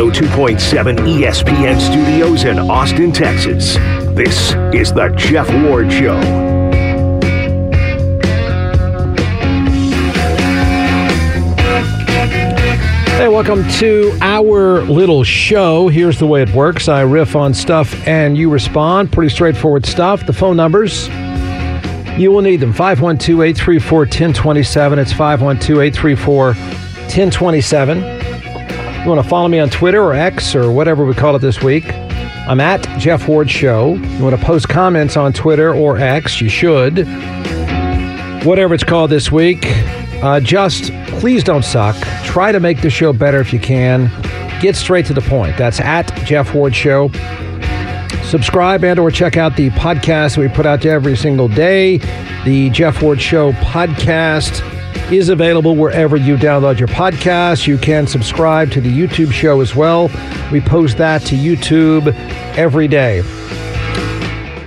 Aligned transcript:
102.7 0.00 0.96
ESPN 0.96 1.78
studios 1.78 2.44
in 2.44 2.58
Austin, 2.58 3.12
Texas. 3.12 3.74
This 4.14 4.54
is 4.74 4.94
The 4.94 5.12
Jeff 5.14 5.46
Ward 5.62 5.92
Show. 5.92 6.18
Hey, 13.18 13.28
welcome 13.28 13.68
to 13.72 14.16
our 14.22 14.80
little 14.84 15.22
show. 15.22 15.88
Here's 15.88 16.18
the 16.18 16.26
way 16.26 16.40
it 16.40 16.54
works 16.54 16.88
I 16.88 17.02
riff 17.02 17.36
on 17.36 17.52
stuff 17.52 17.94
and 18.08 18.38
you 18.38 18.48
respond. 18.48 19.12
Pretty 19.12 19.28
straightforward 19.28 19.84
stuff. 19.84 20.24
The 20.24 20.32
phone 20.32 20.56
numbers, 20.56 21.08
you 22.18 22.32
will 22.32 22.40
need 22.40 22.60
them 22.60 22.72
512 22.72 23.42
834 23.42 23.98
1027. 23.98 24.98
It's 24.98 25.12
512 25.12 25.78
834 25.78 26.54
1027. 26.54 28.19
You 29.02 29.08
want 29.08 29.22
to 29.22 29.28
follow 29.28 29.48
me 29.48 29.58
on 29.58 29.70
Twitter 29.70 30.02
or 30.02 30.12
X 30.12 30.54
or 30.54 30.70
whatever 30.70 31.06
we 31.06 31.14
call 31.14 31.34
it 31.34 31.38
this 31.38 31.62
week? 31.62 31.90
I'm 31.90 32.60
at 32.60 32.82
Jeff 32.98 33.26
Ward 33.28 33.50
Show. 33.50 33.94
You 33.94 34.22
want 34.22 34.38
to 34.38 34.44
post 34.44 34.68
comments 34.68 35.16
on 35.16 35.32
Twitter 35.32 35.74
or 35.74 35.96
X? 35.96 36.38
You 36.42 36.50
should. 36.50 36.98
Whatever 38.44 38.74
it's 38.74 38.84
called 38.84 39.08
this 39.08 39.32
week. 39.32 39.60
Uh, 40.22 40.38
just 40.38 40.92
please 41.18 41.42
don't 41.42 41.64
suck. 41.64 41.96
Try 42.24 42.52
to 42.52 42.60
make 42.60 42.82
the 42.82 42.90
show 42.90 43.14
better 43.14 43.40
if 43.40 43.54
you 43.54 43.58
can. 43.58 44.10
Get 44.60 44.76
straight 44.76 45.06
to 45.06 45.14
the 45.14 45.22
point. 45.22 45.56
That's 45.56 45.80
at 45.80 46.14
Jeff 46.26 46.52
Ward 46.54 46.76
Show. 46.76 47.08
Subscribe 48.24 48.84
and 48.84 48.98
or 48.98 49.10
check 49.10 49.38
out 49.38 49.56
the 49.56 49.70
podcast 49.70 50.36
we 50.36 50.48
put 50.48 50.66
out 50.66 50.84
every 50.84 51.16
single 51.16 51.48
day. 51.48 51.96
The 52.44 52.68
Jeff 52.68 53.00
Ward 53.02 53.20
Show 53.20 53.52
podcast 53.52 54.60
is 55.12 55.28
available 55.28 55.76
wherever 55.76 56.16
you 56.16 56.36
download 56.36 56.78
your 56.78 56.88
podcast. 56.88 57.66
You 57.66 57.78
can 57.78 58.06
subscribe 58.06 58.70
to 58.72 58.80
the 58.80 58.90
YouTube 58.90 59.32
show 59.32 59.60
as 59.60 59.74
well. 59.74 60.10
We 60.52 60.60
post 60.60 60.98
that 60.98 61.22
to 61.22 61.34
YouTube 61.34 62.14
every 62.56 62.88
day. 62.88 63.20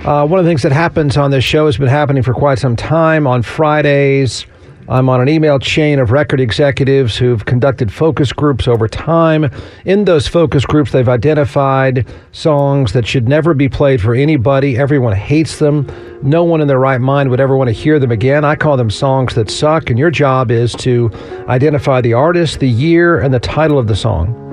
Uh, 0.04 0.26
one 0.26 0.38
of 0.38 0.44
the 0.44 0.50
things 0.50 0.62
that 0.62 0.72
happens 0.72 1.16
on 1.16 1.30
this 1.30 1.44
show 1.44 1.66
has 1.66 1.78
been 1.78 1.88
happening 1.88 2.22
for 2.22 2.34
quite 2.34 2.58
some 2.58 2.76
time 2.76 3.26
on 3.26 3.42
Fridays. 3.42 4.46
I'm 4.88 5.08
on 5.08 5.22
an 5.22 5.28
email 5.30 5.58
chain 5.58 5.98
of 5.98 6.10
record 6.10 6.40
executives 6.40 7.16
who've 7.16 7.44
conducted 7.44 7.90
focus 7.90 8.32
groups 8.32 8.68
over 8.68 8.86
time. 8.86 9.50
In 9.86 10.04
those 10.04 10.28
focus 10.28 10.66
groups, 10.66 10.92
they've 10.92 11.08
identified 11.08 12.06
songs 12.32 12.92
that 12.92 13.06
should 13.06 13.26
never 13.26 13.54
be 13.54 13.68
played 13.68 14.02
for 14.02 14.14
anybody. 14.14 14.76
Everyone 14.76 15.14
hates 15.14 15.58
them. 15.58 15.86
No 16.22 16.44
one 16.44 16.60
in 16.60 16.68
their 16.68 16.78
right 16.78 17.00
mind 17.00 17.30
would 17.30 17.40
ever 17.40 17.56
want 17.56 17.68
to 17.68 17.72
hear 17.72 17.98
them 17.98 18.10
again. 18.10 18.44
I 18.44 18.56
call 18.56 18.76
them 18.76 18.90
songs 18.90 19.34
that 19.36 19.50
suck, 19.50 19.88
and 19.88 19.98
your 19.98 20.10
job 20.10 20.50
is 20.50 20.72
to 20.76 21.10
identify 21.48 22.02
the 22.02 22.12
artist, 22.12 22.60
the 22.60 22.68
year, 22.68 23.20
and 23.20 23.32
the 23.32 23.40
title 23.40 23.78
of 23.78 23.86
the 23.86 23.96
song. 23.96 24.43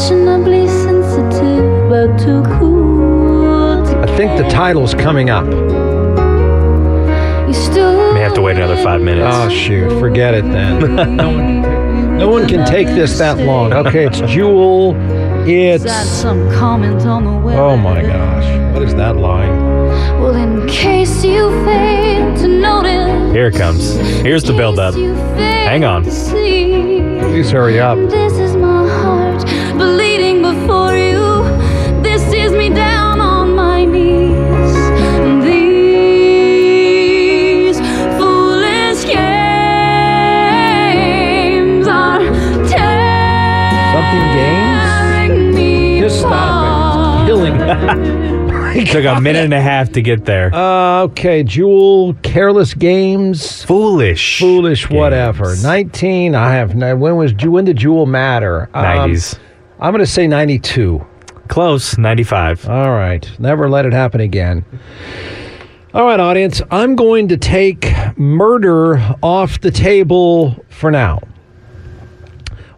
Fashionably 0.00 0.66
sensitive, 0.68 1.88
but 1.88 2.18
too 2.18 2.42
cool 2.58 3.84
to 3.84 3.98
I 3.98 4.16
think 4.16 4.36
the 4.36 4.48
title's 4.48 4.94
coming 4.94 5.30
up. 5.30 5.46
You 7.46 7.54
stood 7.54 8.14
May 8.14 8.20
have 8.20 8.34
to 8.34 8.42
wait 8.42 8.56
another 8.56 8.76
five 8.82 9.00
minutes. 9.00 9.26
Oh, 9.28 9.48
shoot. 9.48 9.98
Forget 9.98 10.34
it 10.34 10.44
then. 10.44 11.60
no, 12.20 12.28
one 12.28 12.46
can 12.46 12.64
take, 12.66 12.66
no 12.66 12.66
one 12.66 12.66
can 12.66 12.66
take 12.66 12.86
this 12.88 13.18
that 13.18 13.38
long. 13.38 13.72
Okay, 13.72 14.06
it's 14.06 14.20
Jewel. 14.20 14.94
It's. 15.48 15.84
Got 15.84 16.06
some 16.06 16.50
comment 16.52 17.02
on 17.06 17.24
the 17.24 17.32
web. 17.32 17.58
Oh 17.58 17.76
my 17.76 18.02
gosh. 18.02 18.74
What 18.74 18.82
is 18.82 18.94
that 18.94 19.16
line? 19.16 19.58
Well, 20.20 20.34
in 20.36 20.68
case 20.68 21.24
you 21.24 21.50
fail 21.64 22.36
to 22.36 22.48
notice. 22.48 23.32
Here 23.32 23.46
it 23.48 23.54
comes. 23.56 23.94
Here's 24.20 24.44
the 24.44 24.52
build-up. 24.52 24.94
Hang 24.94 25.84
on. 25.84 26.04
Please 26.04 27.50
hurry 27.50 27.80
up. 27.80 27.98
This 28.10 28.34
is 28.34 28.54
my 28.54 28.86
heart 28.88 29.44
bleeding 29.78 30.42
before 30.42 30.96
you. 30.96 31.39
Took 48.86 49.04
a 49.04 49.20
minute 49.20 49.44
and 49.44 49.54
a 49.54 49.60
half 49.60 49.92
to 49.92 50.02
get 50.02 50.24
there. 50.24 50.54
Uh, 50.54 51.02
okay, 51.04 51.42
Jewel, 51.42 52.14
Careless 52.22 52.74
Games. 52.74 53.62
Foolish. 53.64 54.38
Foolish, 54.38 54.88
whatever. 54.90 55.44
games. 55.46 55.62
19. 55.64 56.34
I 56.34 56.52
have. 56.54 56.74
no- 56.74 56.96
When 56.96 57.16
was 57.16 57.34
when 57.34 57.64
did 57.64 57.76
Jewel 57.76 58.06
matter? 58.06 58.68
Um, 58.74 58.84
90s. 58.84 59.38
I'm 59.80 59.92
going 59.92 60.04
to 60.04 60.10
say 60.10 60.26
92. 60.26 61.04
Close. 61.48 61.98
95. 61.98 62.68
All 62.68 62.90
right. 62.90 63.28
Never 63.38 63.68
let 63.68 63.86
it 63.86 63.92
happen 63.92 64.20
again. 64.20 64.64
All 65.92 66.04
right, 66.04 66.20
audience. 66.20 66.62
I'm 66.70 66.94
going 66.94 67.26
to 67.28 67.36
take 67.36 67.92
murder 68.16 69.16
off 69.22 69.60
the 69.60 69.72
table 69.72 70.64
for 70.68 70.90
now. 70.92 71.18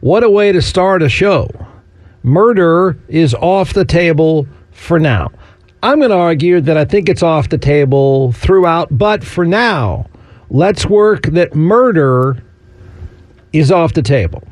What 0.01 0.25
a 0.25 0.31
way 0.31 0.53
to 0.53 0.63
start 0.63 1.03
a 1.03 1.09
show. 1.09 1.49
Murder 2.23 2.97
is 3.09 3.35
off 3.35 3.75
the 3.75 3.85
table 3.85 4.47
for 4.71 4.99
now. 4.99 5.31
I'm 5.85 5.99
going 5.99 6.11
to 6.11 6.17
argue 6.17 6.61
that 6.61 6.77
I 6.77 6.85
think 6.85 7.09
it's 7.09 7.25
off 7.25 7.49
the 7.49 7.59
table 7.59 8.31
throughout, 8.33 8.97
but 8.97 9.25
for 9.25 9.45
now, 9.45 10.07
let's 10.49 10.87
work 10.87 11.23
that 11.27 11.57
murder 11.57 12.41
is 13.53 13.73
off 13.73 13.93
the 13.93 14.03
table. 14.03 14.45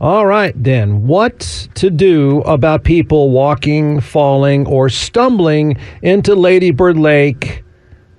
All 0.00 0.26
right, 0.26 0.52
then. 0.60 1.06
What 1.06 1.68
to 1.74 1.90
do 1.90 2.40
about 2.40 2.82
people 2.82 3.30
walking, 3.30 4.00
falling, 4.00 4.66
or 4.66 4.88
stumbling 4.88 5.76
into 6.02 6.34
Lady 6.34 6.72
Bird 6.72 6.98
Lake 6.98 7.62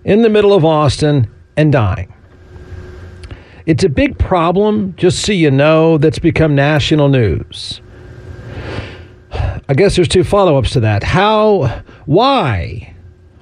in 0.06 0.22
the 0.22 0.30
middle 0.30 0.54
of 0.54 0.64
Austin 0.64 1.30
and 1.58 1.74
dying? 1.74 2.14
It's 3.66 3.84
a 3.84 3.90
big 3.90 4.18
problem, 4.18 4.94
just 4.96 5.26
so 5.26 5.34
you 5.34 5.52
know, 5.52 5.98
that's 5.98 6.20
become 6.20 6.56
national 6.56 7.10
news. 7.10 7.82
I 9.32 9.74
guess 9.76 9.96
there's 9.96 10.08
two 10.08 10.24
follow 10.24 10.58
ups 10.58 10.72
to 10.72 10.80
that. 10.82 11.04
How, 11.04 11.84
why 12.06 12.94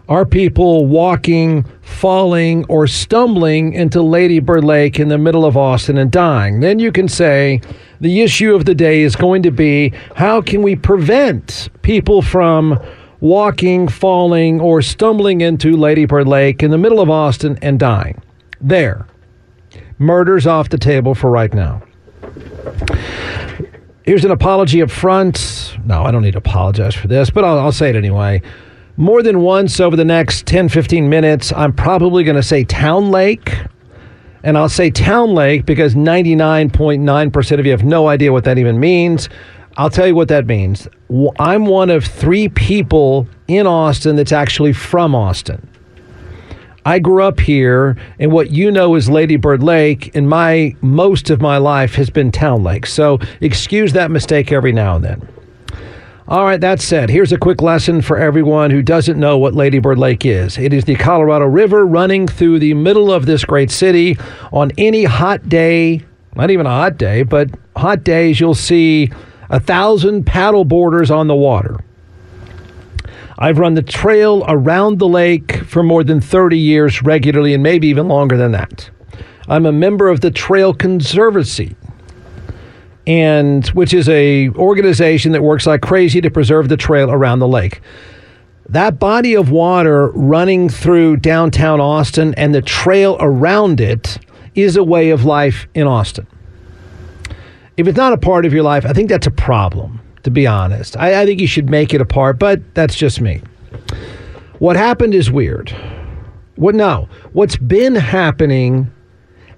are 0.07 0.25
people 0.25 0.85
walking, 0.85 1.63
falling, 1.81 2.65
or 2.65 2.87
stumbling 2.87 3.73
into 3.73 4.01
Lady 4.01 4.39
Bird 4.39 4.63
Lake 4.63 4.99
in 4.99 5.07
the 5.07 5.17
middle 5.17 5.45
of 5.45 5.57
Austin 5.57 5.97
and 5.97 6.11
dying? 6.11 6.59
Then 6.59 6.79
you 6.79 6.91
can 6.91 7.07
say 7.07 7.61
the 8.01 8.21
issue 8.21 8.55
of 8.55 8.65
the 8.65 8.75
day 8.75 9.01
is 9.01 9.15
going 9.15 9.43
to 9.43 9.51
be 9.51 9.93
how 10.15 10.41
can 10.41 10.61
we 10.61 10.75
prevent 10.75 11.69
people 11.81 12.21
from 12.21 12.79
walking, 13.19 13.87
falling, 13.87 14.61
or 14.61 14.81
stumbling 14.81 15.41
into 15.41 15.75
Lady 15.75 16.05
Bird 16.05 16.27
Lake 16.27 16.63
in 16.63 16.71
the 16.71 16.77
middle 16.77 16.99
of 16.99 17.09
Austin 17.09 17.57
and 17.61 17.79
dying? 17.79 18.21
There. 18.61 19.05
Murder's 19.97 20.47
off 20.47 20.69
the 20.69 20.77
table 20.77 21.13
for 21.13 21.29
right 21.29 21.53
now. 21.53 21.81
Here's 24.03 24.25
an 24.25 24.31
apology 24.31 24.81
up 24.81 24.89
front. 24.89 25.77
No, 25.85 26.03
I 26.03 26.11
don't 26.11 26.21
need 26.21 26.31
to 26.31 26.37
apologize 26.37 26.95
for 26.95 27.07
this, 27.07 27.29
but 27.29 27.43
I'll, 27.43 27.59
I'll 27.59 27.71
say 27.71 27.89
it 27.89 27.95
anyway. 27.95 28.41
More 28.97 29.21
than 29.21 29.41
once 29.41 29.79
over 29.79 29.95
the 29.95 30.05
next 30.05 30.45
10, 30.45 30.69
15 30.69 31.09
minutes, 31.09 31.53
I'm 31.53 31.73
probably 31.73 32.23
going 32.23 32.35
to 32.35 32.43
say 32.43 32.63
Town 32.63 33.11
Lake. 33.11 33.55
And 34.43 34.57
I'll 34.57 34.69
say 34.69 34.89
Town 34.89 35.33
Lake 35.33 35.65
because 35.65 35.95
99.9% 35.95 37.59
of 37.59 37.65
you 37.65 37.71
have 37.71 37.83
no 37.83 38.07
idea 38.07 38.31
what 38.31 38.45
that 38.45 38.57
even 38.57 38.79
means. 38.79 39.27
I'll 39.77 39.89
tell 39.89 40.07
you 40.07 40.15
what 40.15 40.29
that 40.29 40.47
means. 40.47 40.87
I'm 41.39 41.65
one 41.65 41.89
of 41.89 42.05
three 42.05 42.49
people 42.49 43.27
in 43.47 43.67
Austin 43.67 44.15
that's 44.15 44.31
actually 44.31 44.73
from 44.73 45.13
Austin. 45.13 45.68
I 46.89 46.97
grew 46.97 47.21
up 47.21 47.39
here, 47.39 47.95
and 48.17 48.31
what 48.31 48.49
you 48.49 48.71
know 48.71 48.95
is 48.95 49.11
Lady 49.11 49.35
Bird 49.35 49.61
Lake, 49.61 50.15
and 50.15 50.27
my 50.27 50.75
most 50.81 51.29
of 51.29 51.39
my 51.39 51.59
life 51.59 51.93
has 51.93 52.09
been 52.09 52.31
Town 52.31 52.63
Lake. 52.63 52.87
So 52.87 53.19
excuse 53.41 53.93
that 53.93 54.09
mistake 54.09 54.51
every 54.51 54.71
now 54.71 54.95
and 54.95 55.05
then. 55.05 55.27
All 56.27 56.45
right, 56.45 56.59
that 56.59 56.81
said, 56.81 57.11
here's 57.11 57.31
a 57.31 57.37
quick 57.37 57.61
lesson 57.61 58.01
for 58.01 58.17
everyone 58.17 58.71
who 58.71 58.81
doesn't 58.81 59.19
know 59.19 59.37
what 59.37 59.53
Lady 59.53 59.77
Bird 59.77 59.99
Lake 59.99 60.25
is. 60.25 60.57
It 60.57 60.73
is 60.73 60.85
the 60.85 60.95
Colorado 60.95 61.45
River 61.45 61.85
running 61.85 62.27
through 62.27 62.57
the 62.57 62.73
middle 62.73 63.11
of 63.11 63.27
this 63.27 63.45
great 63.45 63.69
city. 63.69 64.17
On 64.51 64.71
any 64.79 65.03
hot 65.03 65.47
day, 65.47 66.03
not 66.35 66.49
even 66.49 66.65
a 66.65 66.71
hot 66.71 66.97
day, 66.97 67.21
but 67.21 67.51
hot 67.77 68.03
days, 68.03 68.39
you'll 68.39 68.55
see 68.55 69.11
a 69.51 69.59
thousand 69.59 70.25
paddle 70.25 70.65
boarders 70.65 71.11
on 71.11 71.27
the 71.27 71.35
water. 71.35 71.77
I've 73.41 73.57
run 73.57 73.75
the 73.75 73.81
trail 73.81 74.43
around 74.49 74.99
the 74.99 75.07
lake 75.07 75.63
for 75.63 75.81
more 75.81 76.03
than 76.03 76.19
30 76.19 76.57
years 76.57 77.01
regularly 77.01 77.53
and 77.53 77.63
maybe 77.63 77.87
even 77.87 78.09
longer 78.09 78.35
than 78.35 78.51
that. 78.51 78.89
I'm 79.47 79.65
a 79.65 79.71
member 79.71 80.09
of 80.09 80.19
the 80.19 80.29
Trail 80.29 80.73
Conservancy 80.73 81.77
and 83.07 83.65
which 83.67 83.93
is 83.93 84.09
a 84.09 84.49
organization 84.49 85.31
that 85.31 85.41
works 85.41 85.65
like 85.65 85.81
crazy 85.81 86.19
to 86.19 86.29
preserve 86.29 86.67
the 86.67 86.75
trail 86.75 87.09
around 87.09 87.39
the 87.39 87.47
lake. 87.47 87.79
That 88.67 88.99
body 88.99 89.35
of 89.35 89.49
water 89.49 90.09
running 90.09 90.67
through 90.67 91.17
downtown 91.17 91.79
Austin 91.79 92.33
and 92.35 92.53
the 92.53 92.61
trail 92.61 93.15
around 93.21 93.79
it 93.79 94.19
is 94.53 94.75
a 94.75 94.83
way 94.83 95.11
of 95.11 95.23
life 95.23 95.65
in 95.73 95.87
Austin. 95.87 96.27
If 97.77 97.87
it's 97.87 97.97
not 97.97 98.11
a 98.11 98.17
part 98.17 98.45
of 98.45 98.51
your 98.51 98.63
life, 98.63 98.85
I 98.85 98.91
think 98.91 99.07
that's 99.07 99.27
a 99.27 99.31
problem 99.31 99.98
to 100.23 100.31
be 100.31 100.45
honest. 100.45 100.97
I, 100.97 101.21
I 101.21 101.25
think 101.25 101.39
you 101.39 101.47
should 101.47 101.69
make 101.69 101.93
it 101.93 102.01
a 102.01 102.05
part, 102.05 102.39
but 102.39 102.61
that's 102.75 102.95
just 102.95 103.21
me. 103.21 103.41
What 104.59 104.75
happened 104.75 105.15
is 105.15 105.31
weird. 105.31 105.69
What 106.55 106.75
no? 106.75 107.07
What's 107.31 107.55
been 107.55 107.95
happening 107.95 108.91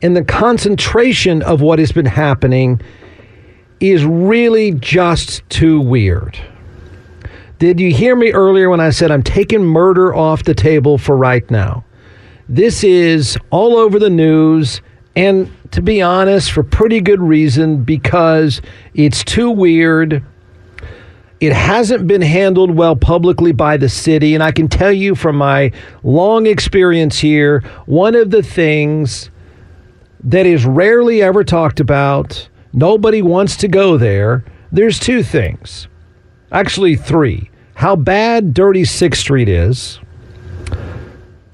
and 0.02 0.16
the 0.16 0.24
concentration 0.24 1.42
of 1.44 1.62
what 1.62 1.80
has 1.80 1.92
been 1.92 2.06
happening 2.06 2.82
is 3.80 4.06
really 4.06 4.72
just 4.74 5.48
too 5.50 5.82
weird. 5.82 6.40
Did 7.60 7.80
you 7.80 7.92
hear 7.92 8.16
me 8.16 8.32
earlier 8.32 8.70
when 8.70 8.80
I 8.80 8.90
said 8.90 9.12
I'm 9.12 9.24
taking 9.24 9.64
murder 9.64 10.16
off 10.16 10.44
the 10.44 10.56
table 10.56 10.98
for 10.98 11.16
right 11.16 11.50
now? 11.52 11.84
This 12.50 12.84
is 12.84 13.38
all 13.50 13.78
over 13.78 14.00
the 14.00 14.10
news, 14.10 14.82
and 15.16 15.52
to 15.72 15.82
be 15.82 16.02
honest, 16.02 16.52
for 16.52 16.64
pretty 16.64 17.02
good 17.02 17.22
reason 17.22 17.84
because 17.84 18.62
it's 18.94 19.24
too 19.24 19.50
weird 19.50 20.24
it 21.42 21.54
hasn't 21.54 22.06
been 22.06 22.22
handled 22.22 22.70
well 22.70 22.96
publicly 22.96 23.52
by 23.52 23.76
the 23.76 23.90
city. 23.90 24.36
And 24.36 24.44
I 24.44 24.52
can 24.52 24.68
tell 24.68 24.92
you 24.92 25.16
from 25.16 25.36
my 25.36 25.72
long 26.04 26.46
experience 26.46 27.20
here, 27.20 27.62
one 27.88 28.14
of 28.14 28.30
the 28.30 28.44
things 28.44 29.32
that 30.24 30.46
is 30.46 30.66
rarely 30.66 31.24
ever 31.24 31.44
talked 31.44 31.80
about, 31.80 32.48
nobody 32.74 33.24
wants 33.24 33.58
to 33.58 33.68
go 33.68 33.98
there. 33.98 34.46
There's 34.72 35.00
two 35.00 35.24
things, 35.24 35.88
actually, 36.52 36.96
three. 36.96 37.50
How 37.74 37.96
bad 37.96 38.54
Dirty 38.54 38.86
Sixth 38.86 39.20
Street 39.20 39.50
is, 39.50 40.00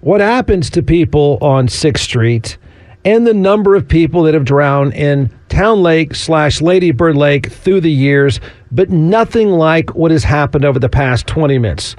what 0.02 0.20
happens 0.20 0.70
to 0.72 0.84
people 0.84 1.38
on 1.40 1.70
Sixth 1.70 2.04
Street, 2.04 2.58
and 3.06 3.26
the 3.26 3.34
number 3.34 3.74
of 3.76 3.88
people 3.88 4.24
that 4.24 4.34
have 4.34 4.44
drowned 4.44 4.94
in 4.94 5.32
Town 5.50 5.82
Lake 5.82 6.16
slash 6.16 6.62
Lady 6.62 6.92
Bird 6.92 7.16
Lake 7.16 7.52
through 7.52 7.82
the 7.82 7.92
years, 7.92 8.40
but 8.72 8.90
nothing 8.90 9.50
like 9.50 9.96
what 9.96 10.12
has 10.12 10.24
happened 10.24 10.66
over 10.66 10.80
the 10.80 10.90
past 10.90 11.28
20 11.28 11.58
minutes. 11.58 11.96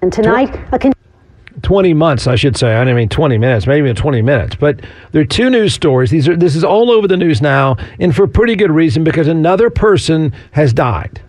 And 0.00 0.12
tonight, 0.12 0.58
a 0.72 0.78
con- 0.78 0.92
20 1.62 1.94
months, 1.94 2.26
I 2.26 2.34
should 2.34 2.56
say. 2.56 2.74
I 2.74 2.92
mean 2.92 3.08
20 3.08 3.38
minutes, 3.38 3.66
maybe 3.66 3.84
even 3.84 3.96
20 3.96 4.22
minutes. 4.22 4.56
But 4.56 4.80
there 5.12 5.22
are 5.22 5.26
two 5.26 5.50
news 5.50 5.74
stories. 5.74 6.10
These 6.10 6.28
are 6.28 6.36
this 6.36 6.56
is 6.56 6.64
all 6.64 6.90
over 6.90 7.06
the 7.06 7.16
news 7.16 7.40
now, 7.40 7.76
and 8.00 8.14
for 8.14 8.24
a 8.24 8.28
pretty 8.28 8.56
good 8.56 8.70
reason 8.70 9.04
because 9.04 9.28
another 9.28 9.70
person 9.70 10.32
has 10.52 10.72
died. 10.72 11.20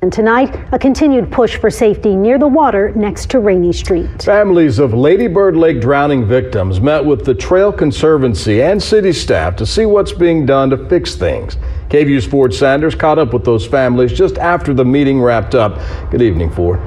And 0.00 0.12
tonight, 0.12 0.54
a 0.70 0.78
continued 0.78 1.32
push 1.32 1.56
for 1.56 1.70
safety 1.70 2.14
near 2.14 2.38
the 2.38 2.46
water 2.46 2.92
next 2.94 3.30
to 3.30 3.40
Rainey 3.40 3.72
Street. 3.72 4.22
Families 4.22 4.78
of 4.78 4.94
Lady 4.94 5.26
Bird 5.26 5.56
Lake 5.56 5.80
drowning 5.80 6.24
victims 6.24 6.80
met 6.80 7.04
with 7.04 7.24
the 7.24 7.34
Trail 7.34 7.72
Conservancy 7.72 8.62
and 8.62 8.80
city 8.80 9.12
staff 9.12 9.56
to 9.56 9.66
see 9.66 9.86
what's 9.86 10.12
being 10.12 10.46
done 10.46 10.70
to 10.70 10.88
fix 10.88 11.16
things. 11.16 11.56
KVUE's 11.88 12.26
Ford 12.26 12.54
Sanders 12.54 12.94
caught 12.94 13.18
up 13.18 13.32
with 13.32 13.44
those 13.44 13.66
families 13.66 14.12
just 14.12 14.38
after 14.38 14.72
the 14.72 14.84
meeting 14.84 15.20
wrapped 15.20 15.56
up. 15.56 15.80
Good 16.12 16.22
evening, 16.22 16.52
Ford. 16.52 16.78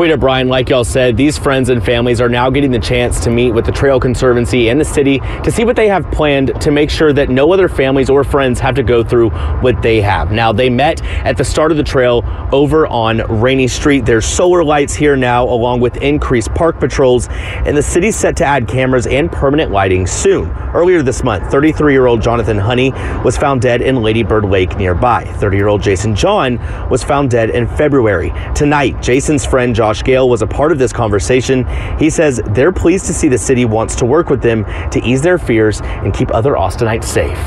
Quita 0.00 0.16
Brian, 0.16 0.48
like 0.48 0.70
y'all 0.70 0.82
said, 0.82 1.14
these 1.14 1.36
friends 1.36 1.68
and 1.68 1.84
families 1.84 2.22
are 2.22 2.28
now 2.30 2.48
getting 2.48 2.70
the 2.70 2.78
chance 2.78 3.20
to 3.20 3.28
meet 3.28 3.50
with 3.50 3.66
the 3.66 3.70
Trail 3.70 4.00
Conservancy 4.00 4.70
and 4.70 4.80
the 4.80 4.84
city 4.86 5.18
to 5.44 5.50
see 5.50 5.62
what 5.62 5.76
they 5.76 5.88
have 5.88 6.10
planned 6.10 6.58
to 6.62 6.70
make 6.70 6.88
sure 6.88 7.12
that 7.12 7.28
no 7.28 7.52
other 7.52 7.68
families 7.68 8.08
or 8.08 8.24
friends 8.24 8.58
have 8.60 8.74
to 8.76 8.82
go 8.82 9.04
through 9.04 9.28
what 9.60 9.82
they 9.82 10.00
have. 10.00 10.32
Now, 10.32 10.52
they 10.52 10.70
met 10.70 11.04
at 11.04 11.36
the 11.36 11.44
start 11.44 11.70
of 11.70 11.76
the 11.76 11.84
trail 11.84 12.24
over 12.50 12.86
on 12.86 13.18
Rainey 13.42 13.68
Street. 13.68 14.06
There's 14.06 14.24
solar 14.24 14.64
lights 14.64 14.94
here 14.94 15.16
now, 15.16 15.44
along 15.44 15.80
with 15.80 15.98
increased 15.98 16.54
park 16.54 16.80
patrols, 16.80 17.28
and 17.28 17.76
the 17.76 17.82
city's 17.82 18.16
set 18.16 18.38
to 18.38 18.44
add 18.46 18.66
cameras 18.66 19.06
and 19.06 19.30
permanent 19.30 19.70
lighting 19.70 20.06
soon. 20.06 20.48
Earlier 20.72 21.02
this 21.02 21.22
month, 21.22 21.50
33 21.50 21.92
year 21.92 22.06
old 22.06 22.22
Jonathan 22.22 22.56
Honey 22.56 22.92
was 23.22 23.36
found 23.36 23.60
dead 23.60 23.82
in 23.82 23.96
Lady 23.96 24.22
Bird 24.22 24.46
Lake 24.46 24.78
nearby. 24.78 25.24
30 25.24 25.56
year 25.58 25.68
old 25.68 25.82
Jason 25.82 26.14
John 26.14 26.56
was 26.88 27.04
found 27.04 27.30
dead 27.30 27.50
in 27.50 27.66
February. 27.66 28.32
Tonight, 28.54 29.02
Jason's 29.02 29.44
friend 29.44 29.74
Josh 29.74 29.89
Gale 30.02 30.28
was 30.28 30.42
a 30.42 30.46
part 30.46 30.72
of 30.72 30.78
this 30.78 30.92
conversation. 30.92 31.66
He 31.98 32.10
says 32.10 32.40
they're 32.50 32.72
pleased 32.72 33.06
to 33.06 33.14
see 33.14 33.28
the 33.28 33.38
city 33.38 33.64
wants 33.64 33.94
to 33.96 34.04
work 34.04 34.30
with 34.30 34.42
them 34.42 34.64
to 34.90 35.00
ease 35.04 35.22
their 35.22 35.38
fears 35.38 35.80
and 35.82 36.14
keep 36.14 36.32
other 36.34 36.54
Austinites 36.54 37.04
safe. 37.04 37.38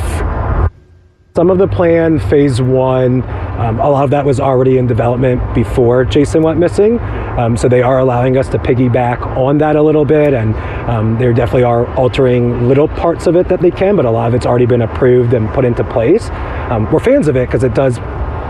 Some 1.35 1.49
of 1.49 1.57
the 1.57 1.67
plan, 1.67 2.19
phase 2.19 2.61
one, 2.61 3.23
um, 3.57 3.79
a 3.79 3.89
lot 3.89 4.03
of 4.03 4.11
that 4.11 4.23
was 4.23 4.39
already 4.39 4.77
in 4.77 4.85
development 4.85 5.41
before 5.55 6.05
Jason 6.05 6.43
went 6.43 6.59
missing. 6.59 6.99
Um, 6.99 7.57
so 7.57 7.67
they 7.67 7.81
are 7.81 7.97
allowing 7.97 8.37
us 8.37 8.47
to 8.49 8.59
piggyback 8.59 9.19
on 9.35 9.57
that 9.57 9.75
a 9.75 9.81
little 9.81 10.05
bit, 10.05 10.35
and 10.35 10.53
um, 10.87 11.17
they 11.17 11.33
definitely 11.33 11.63
are 11.63 11.87
altering 11.95 12.67
little 12.67 12.87
parts 12.87 13.25
of 13.25 13.35
it 13.35 13.47
that 13.47 13.61
they 13.61 13.71
can, 13.71 13.95
but 13.95 14.05
a 14.05 14.11
lot 14.11 14.27
of 14.27 14.35
it's 14.35 14.45
already 14.45 14.67
been 14.67 14.83
approved 14.83 15.33
and 15.33 15.49
put 15.55 15.65
into 15.65 15.83
place. 15.83 16.29
Um, 16.69 16.87
we're 16.91 16.99
fans 16.99 17.27
of 17.27 17.35
it 17.35 17.47
because 17.47 17.63
it 17.63 17.73
does 17.73 17.97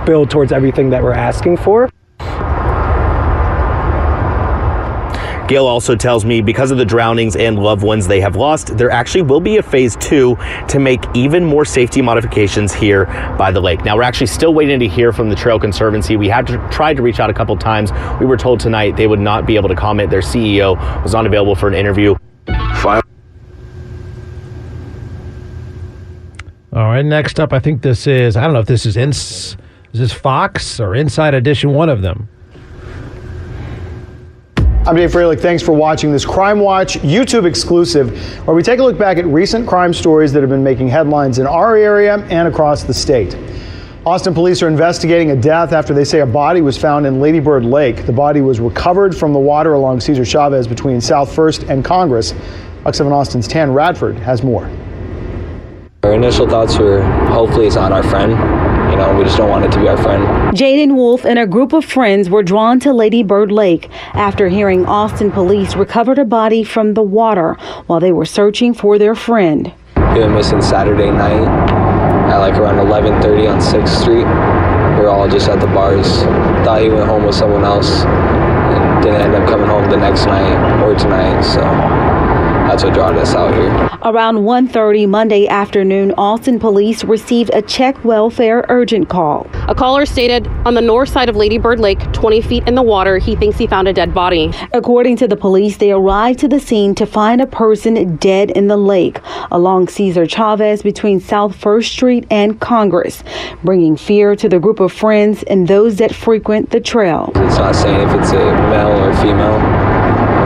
build 0.06 0.30
towards 0.30 0.52
everything 0.52 0.90
that 0.90 1.02
we're 1.02 1.14
asking 1.14 1.56
for. 1.56 1.90
Gail 5.48 5.68
also 5.68 5.96
tells 5.96 6.24
me 6.24 6.42
because 6.42 6.72
of 6.72 6.78
the 6.78 6.86
drownings 6.86 7.36
and 7.36 7.60
loved 7.60 7.84
ones 7.84 8.08
they 8.08 8.22
have 8.22 8.36
lost, 8.36 8.78
there 8.78 8.90
actually 8.90 9.24
will 9.24 9.42
be 9.42 9.58
a 9.58 9.64
phase 9.64 9.96
two 9.98 10.38
to 10.70 10.80
make 10.80 11.04
even 11.14 11.44
more 11.44 11.66
safety 11.66 12.02
modifications 12.02 12.74
here 12.74 13.06
by 13.38 13.52
the 13.52 13.60
lake. 13.60 13.84
Now, 13.84 13.98
we're 13.98 14.04
actually 14.04 14.28
still 14.28 14.54
waiting 14.54 14.80
to 14.80 14.88
hear 14.88 15.12
from 15.12 15.30
the 15.30 15.36
Trail 15.36 15.60
Conservancy. 15.60 16.16
We 16.16 16.30
had 16.30 16.48
to, 16.48 16.58
tried 16.70 16.96
to 16.96 17.02
reach 17.02 17.20
out 17.20 17.30
a 17.30 17.34
couple 17.34 17.58
times. 17.58 17.92
We 18.20 18.26
were 18.26 18.38
told 18.38 18.60
tonight 18.60 18.96
they 18.96 19.08
would 19.08 19.20
not 19.20 19.46
be 19.46 19.56
able 19.56 19.70
to 19.70 19.76
comment. 19.76 20.10
Their 20.10 20.22
CEO 20.22 20.76
was 21.04 21.14
not 21.14 21.26
available 21.26 21.56
for 21.56 21.68
an 21.68 21.74
interview. 21.74 22.16
All 26.76 26.86
right, 26.86 27.06
next 27.06 27.40
up, 27.40 27.54
I 27.54 27.60
think 27.60 27.84
this 27.84 28.08
is, 28.08 28.36
I 28.36 28.46
don't 28.46 28.54
know 28.54 28.60
if 28.60 28.66
this 28.66 28.88
is, 28.88 28.98
ins, 28.98 29.58
is 29.92 30.00
this 30.00 30.12
Fox 30.12 30.80
or 30.80 30.96
Inside 30.96 31.36
Edition, 31.36 31.72
one 31.74 31.88
of 31.88 32.02
them. 32.02 32.28
I'm 34.86 34.98
Dave 34.98 35.14
Freilich. 35.14 35.40
Thanks 35.40 35.64
for 35.64 35.72
watching 35.72 36.12
this 36.12 36.26
Crime 36.26 36.60
Watch 36.60 36.96
YouTube 36.96 37.46
exclusive, 37.46 38.12
where 38.46 38.54
we 38.54 38.62
take 38.62 38.80
a 38.80 38.84
look 38.84 38.98
back 38.98 39.18
at 39.18 39.26
recent 39.28 39.66
crime 39.66 39.94
stories 39.94 40.34
that 40.34 40.42
have 40.42 40.50
been 40.50 40.62
making 40.62 40.90
headlines 40.90 41.40
in 41.40 41.48
our 41.48 41.78
area 41.78 42.18
and 42.18 42.50
across 42.50 42.84
the 42.84 42.94
state. 42.94 43.38
Austin 44.06 44.34
police 44.34 44.62
are 44.62 44.68
investigating 44.68 45.32
a 45.32 45.38
death 45.38 45.72
after 45.72 45.94
they 45.94 46.04
say 46.04 46.20
a 46.20 46.26
body 46.26 46.60
was 46.60 46.78
found 46.78 47.06
in 47.06 47.22
Lady 47.22 47.40
Bird 47.40 47.64
Lake. 47.64 48.06
The 48.06 48.12
body 48.12 48.42
was 48.42 48.60
recovered 48.60 49.16
from 49.16 49.32
the 49.32 49.40
water 49.40 49.72
along 49.72 50.02
Cesar 50.02 50.26
Chavez 50.26 50.68
between 50.68 51.00
South 51.00 51.34
First 51.34 51.64
and 51.64 51.86
Congress. 51.86 52.34
Fox 52.84 52.98
7 52.98 53.14
Austin's 53.14 53.48
Tan 53.48 53.72
Radford 53.72 54.18
has 54.18 54.44
more. 54.44 54.70
Our 56.04 56.12
initial 56.12 56.46
thoughts 56.46 56.78
were 56.78 57.04
hopefully 57.30 57.68
it's 57.68 57.78
not 57.78 57.94
our 57.94 58.04
friend. 58.04 58.73
You 58.94 59.00
know, 59.00 59.18
we 59.18 59.24
just 59.24 59.38
don't 59.38 59.50
want 59.50 59.66
it 59.66 59.72
to 59.72 59.80
be 59.80 59.88
our 59.88 59.98
friend. 59.98 60.24
Jaden 60.56 60.94
Wolf 60.94 61.26
and 61.26 61.40
a 61.40 61.48
group 61.48 61.74
of 61.74 61.84
friends 61.84 62.30
were 62.30 62.44
drawn 62.44 62.80
to 62.82 62.94
Lady 62.94 63.24
Bird 63.24 63.52
Lake 63.52 63.90
after 64.14 64.50
hearing 64.50 64.86
Austin 64.86 65.32
police 65.32 65.76
recovered 65.76 66.20
a 66.20 66.26
body 66.26 66.64
from 66.64 66.94
the 66.94 67.02
water 67.02 67.56
while 67.88 68.00
they 68.00 68.12
were 68.12 68.24
searching 68.24 68.72
for 68.72 69.00
their 69.00 69.16
friend. 69.16 69.74
He 69.96 70.20
went 70.20 70.34
missing 70.34 70.62
Saturday 70.62 71.10
night 71.10 71.42
at 72.30 72.38
like 72.38 72.54
around 72.54 72.76
11:30 72.86 73.52
on 73.52 73.60
6th 73.60 74.00
Street. 74.00 74.28
We 74.28 75.02
were 75.02 75.10
all 75.10 75.28
just 75.28 75.50
at 75.50 75.60
the 75.60 75.66
bars. 75.66 76.22
Thought 76.64 76.84
he 76.84 76.90
went 76.90 77.10
home 77.10 77.26
with 77.26 77.34
someone 77.34 77.64
else 77.64 78.04
and 78.06 79.02
didn't 79.02 79.22
end 79.22 79.34
up 79.34 79.50
coming 79.50 79.70
home 79.70 79.90
the 79.90 79.98
next 79.98 80.28
night 80.28 80.84
or 80.84 80.94
tonight. 80.94 81.42
So 81.42 81.62
I 82.74 82.76
that's 82.76 82.86
what 82.86 82.96
brought 82.96 83.16
us 83.18 83.36
out 83.36 83.54
here. 83.54 83.70
Around 84.02 84.38
1:30 84.38 85.08
Monday 85.08 85.48
afternoon, 85.48 86.12
Austin 86.18 86.58
police 86.58 87.04
received 87.04 87.52
a 87.54 87.62
check 87.62 88.04
welfare 88.04 88.66
urgent 88.68 89.10
call. 89.10 89.46
A 89.68 89.76
caller 89.76 90.08
stated 90.08 90.48
on 90.66 90.74
the 90.74 90.82
north 90.82 91.10
side 91.10 91.30
of 91.30 91.36
Lady 91.36 91.60
Bird 91.60 91.80
Lake, 91.80 92.00
20 92.14 92.42
feet 92.42 92.68
in 92.68 92.74
the 92.74 92.82
water, 92.82 93.20
he 93.20 93.36
thinks 93.36 93.60
he 93.60 93.68
found 93.68 93.88
a 93.88 93.94
dead 93.94 94.12
body. 94.12 94.52
According 94.74 95.18
to 95.18 95.28
the 95.28 95.36
police, 95.36 95.78
they 95.78 95.92
arrived 95.92 96.40
to 96.40 96.48
the 96.48 96.60
scene 96.60 96.96
to 96.96 97.06
find 97.06 97.42
a 97.42 97.46
person 97.46 98.16
dead 98.16 98.50
in 98.50 98.66
the 98.68 98.78
lake 98.78 99.20
along 99.52 99.90
Cesar 99.90 100.26
Chavez 100.26 100.82
between 100.82 101.20
South 101.20 101.56
First 101.56 101.92
Street 101.92 102.26
and 102.32 102.60
Congress, 102.60 103.24
bringing 103.64 103.96
fear 103.96 104.36
to 104.36 104.50
the 104.50 104.58
group 104.58 104.80
of 104.80 104.92
friends 104.92 105.44
and 105.44 105.68
those 105.68 105.98
that 105.98 106.12
frequent 106.16 106.72
the 106.72 106.80
trail. 106.80 107.32
It's 107.36 107.60
not 107.60 107.76
saying 107.76 108.10
if 108.10 108.16
it's 108.20 108.32
a 108.32 108.46
male 108.72 108.98
or 109.00 109.14
female. 109.22 109.93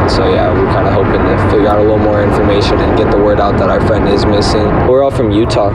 So 0.09 0.23
yeah, 0.29 0.51
we're 0.51 0.71
kind 0.73 0.87
of 0.87 0.93
hoping 0.93 1.21
to 1.21 1.51
figure 1.51 1.67
out 1.67 1.79
a 1.79 1.81
little 1.81 1.99
more 1.99 2.23
information 2.23 2.79
and 2.79 2.97
get 2.97 3.11
the 3.11 3.17
word 3.17 3.39
out 3.39 3.57
that 3.59 3.69
our 3.69 3.85
friend 3.85 4.07
is 4.07 4.25
missing. 4.25 4.65
We're 4.87 5.03
all 5.03 5.11
from 5.11 5.31
Utah. 5.31 5.69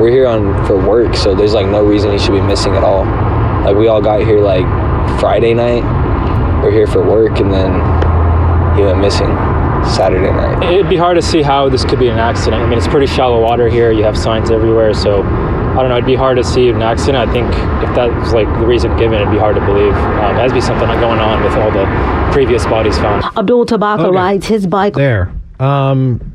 We're 0.00 0.10
here 0.10 0.26
on 0.26 0.64
for 0.66 0.76
work, 0.76 1.14
so 1.14 1.34
there's 1.34 1.54
like 1.54 1.66
no 1.66 1.84
reason 1.84 2.10
he 2.10 2.18
should 2.18 2.32
be 2.32 2.40
missing 2.40 2.76
at 2.76 2.84
all. 2.84 3.04
Like 3.64 3.76
we 3.76 3.88
all 3.88 4.00
got 4.00 4.22
here 4.22 4.40
like 4.40 4.64
Friday 5.20 5.54
night. 5.54 5.82
We're 6.62 6.70
here 6.70 6.86
for 6.86 7.02
work, 7.02 7.40
and 7.40 7.52
then 7.52 7.72
he 8.76 8.82
went 8.82 8.98
missing 9.00 9.28
Saturday 9.84 10.30
night. 10.32 10.62
It'd 10.72 10.88
be 10.88 10.96
hard 10.96 11.16
to 11.16 11.22
see 11.22 11.42
how 11.42 11.68
this 11.68 11.84
could 11.84 11.98
be 11.98 12.08
an 12.08 12.18
accident. 12.18 12.62
I 12.62 12.66
mean, 12.66 12.78
it's 12.78 12.88
pretty 12.88 13.06
shallow 13.06 13.40
water 13.40 13.68
here. 13.68 13.92
You 13.92 14.04
have 14.04 14.16
signs 14.16 14.50
everywhere, 14.50 14.94
so 14.94 15.22
I 15.74 15.78
don't 15.78 15.88
know. 15.88 15.96
It'd 15.96 16.06
be 16.06 16.14
hard 16.14 16.36
to 16.36 16.44
see 16.44 16.68
an 16.68 16.82
accident. 16.82 17.28
I 17.28 17.32
think 17.32 17.48
if 17.88 17.94
that 17.96 18.14
was 18.20 18.32
like 18.32 18.46
the 18.60 18.66
reason 18.66 18.96
given, 18.96 19.20
it'd 19.20 19.32
be 19.32 19.38
hard 19.38 19.56
to 19.56 19.60
believe. 19.66 19.92
Um, 19.94 20.36
it 20.36 20.40
has 20.40 20.50
to 20.52 20.54
be 20.54 20.60
something 20.60 20.86
going 21.00 21.18
on 21.18 21.42
with 21.42 21.52
all 21.56 21.70
the 21.72 21.84
previous 22.32 22.64
bodies 22.66 22.96
found. 22.98 23.24
Abdul 23.36 23.66
Tabaka 23.66 24.00
Okay. 24.06 24.16
rides 24.16 24.46
his 24.46 24.66
bike. 24.66 24.94
There. 24.94 25.32
Um, 25.58 26.32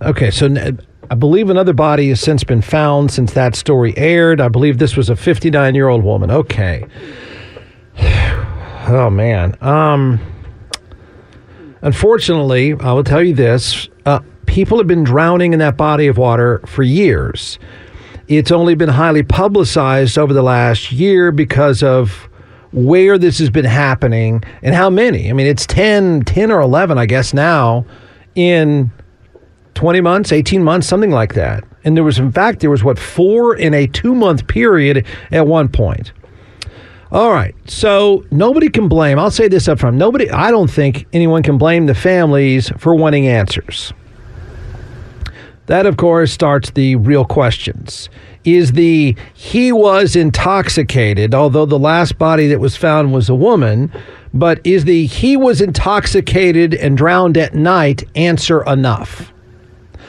okay, 0.00 0.30
so 0.30 0.46
n- 0.46 0.78
I 1.10 1.14
believe 1.14 1.50
another 1.50 1.72
body 1.72 2.08
has 2.10 2.20
since 2.20 2.44
been 2.44 2.62
found 2.62 3.10
since 3.10 3.32
that 3.34 3.54
story 3.56 3.94
aired. 3.98 4.40
I 4.40 4.48
believe 4.48 4.78
this 4.78 4.96
was 4.96 5.10
a 5.10 5.16
59 5.16 5.74
year 5.74 5.88
old 5.88 6.04
woman. 6.04 6.30
Okay. 6.30 6.84
Oh 8.88 9.08
man. 9.10 9.56
Um, 9.60 10.18
unfortunately, 11.82 12.74
I 12.80 12.92
will 12.92 13.04
tell 13.04 13.22
you 13.22 13.34
this: 13.34 13.88
uh, 14.06 14.20
people 14.46 14.78
have 14.78 14.86
been 14.86 15.04
drowning 15.04 15.52
in 15.52 15.58
that 15.60 15.76
body 15.76 16.06
of 16.08 16.18
water 16.18 16.60
for 16.66 16.82
years. 16.82 17.58
It's 18.28 18.50
only 18.50 18.74
been 18.74 18.88
highly 18.88 19.22
publicized 19.22 20.18
over 20.18 20.32
the 20.32 20.42
last 20.42 20.92
year 20.92 21.32
because 21.32 21.82
of 21.82 22.28
where 22.72 23.18
this 23.18 23.38
has 23.38 23.50
been 23.50 23.64
happening 23.64 24.42
and 24.62 24.74
how 24.74 24.88
many. 24.88 25.28
I 25.28 25.32
mean, 25.32 25.46
it's 25.46 25.66
10, 25.66 26.22
10 26.22 26.50
or 26.50 26.60
11, 26.60 26.98
I 26.98 27.06
guess, 27.06 27.34
now 27.34 27.84
in 28.34 28.90
20 29.74 30.00
months, 30.00 30.32
18 30.32 30.62
months, 30.64 30.86
something 30.86 31.10
like 31.10 31.34
that. 31.34 31.64
And 31.84 31.96
there 31.96 32.04
was, 32.04 32.18
in 32.18 32.32
fact, 32.32 32.60
there 32.60 32.70
was 32.70 32.84
what, 32.84 32.98
four 32.98 33.56
in 33.56 33.74
a 33.74 33.86
two 33.86 34.14
month 34.14 34.46
period 34.46 35.06
at 35.30 35.46
one 35.46 35.68
point. 35.68 36.12
All 37.10 37.30
right. 37.30 37.54
So 37.68 38.24
nobody 38.30 38.70
can 38.70 38.88
blame, 38.88 39.18
I'll 39.18 39.30
say 39.30 39.48
this 39.48 39.68
up 39.68 39.80
front. 39.80 39.96
Nobody, 39.96 40.30
I 40.30 40.50
don't 40.50 40.70
think 40.70 41.06
anyone 41.12 41.42
can 41.42 41.58
blame 41.58 41.86
the 41.86 41.94
families 41.94 42.70
for 42.78 42.94
wanting 42.94 43.26
answers. 43.26 43.92
That, 45.66 45.86
of 45.86 45.96
course, 45.96 46.32
starts 46.32 46.70
the 46.70 46.96
real 46.96 47.24
questions. 47.24 48.08
Is 48.44 48.72
the 48.72 49.16
he 49.34 49.70
was 49.70 50.16
intoxicated, 50.16 51.34
although 51.34 51.66
the 51.66 51.78
last 51.78 52.18
body 52.18 52.48
that 52.48 52.58
was 52.58 52.76
found 52.76 53.12
was 53.12 53.28
a 53.28 53.34
woman, 53.34 53.92
but 54.34 54.60
is 54.64 54.84
the 54.84 55.06
he 55.06 55.36
was 55.36 55.60
intoxicated 55.60 56.74
and 56.74 56.96
drowned 56.96 57.36
at 57.36 57.54
night 57.54 58.02
answer 58.16 58.64
enough? 58.64 59.32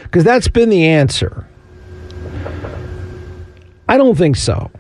Because 0.01 0.24
that's 0.24 0.48
been 0.48 0.69
the 0.69 0.88
answer. 0.88 1.48
I 3.88 3.98
don't 3.98 4.17
think 4.17 4.36
so. 4.36 4.72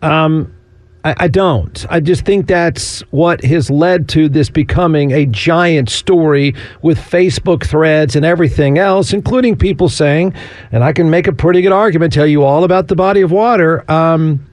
Um, 0.00 0.54
I, 1.04 1.14
I 1.18 1.28
don't. 1.28 1.84
I 1.90 2.00
just 2.00 2.24
think 2.24 2.46
that's 2.46 3.00
what 3.10 3.42
has 3.44 3.70
led 3.70 4.08
to 4.10 4.28
this 4.28 4.48
becoming 4.48 5.12
a 5.12 5.26
giant 5.26 5.90
story 5.90 6.54
with 6.82 6.98
Facebook 6.98 7.66
threads 7.66 8.14
and 8.14 8.24
everything 8.24 8.78
else, 8.78 9.12
including 9.12 9.56
people 9.56 9.88
saying, 9.88 10.34
and 10.70 10.84
I 10.84 10.92
can 10.92 11.10
make 11.10 11.26
a 11.26 11.32
pretty 11.32 11.62
good 11.62 11.72
argument, 11.72 12.12
tell 12.12 12.26
you 12.26 12.44
all 12.44 12.64
about 12.64 12.88
the 12.88 12.96
body 12.96 13.20
of 13.20 13.32
water. 13.32 13.90
Um, 13.90 14.46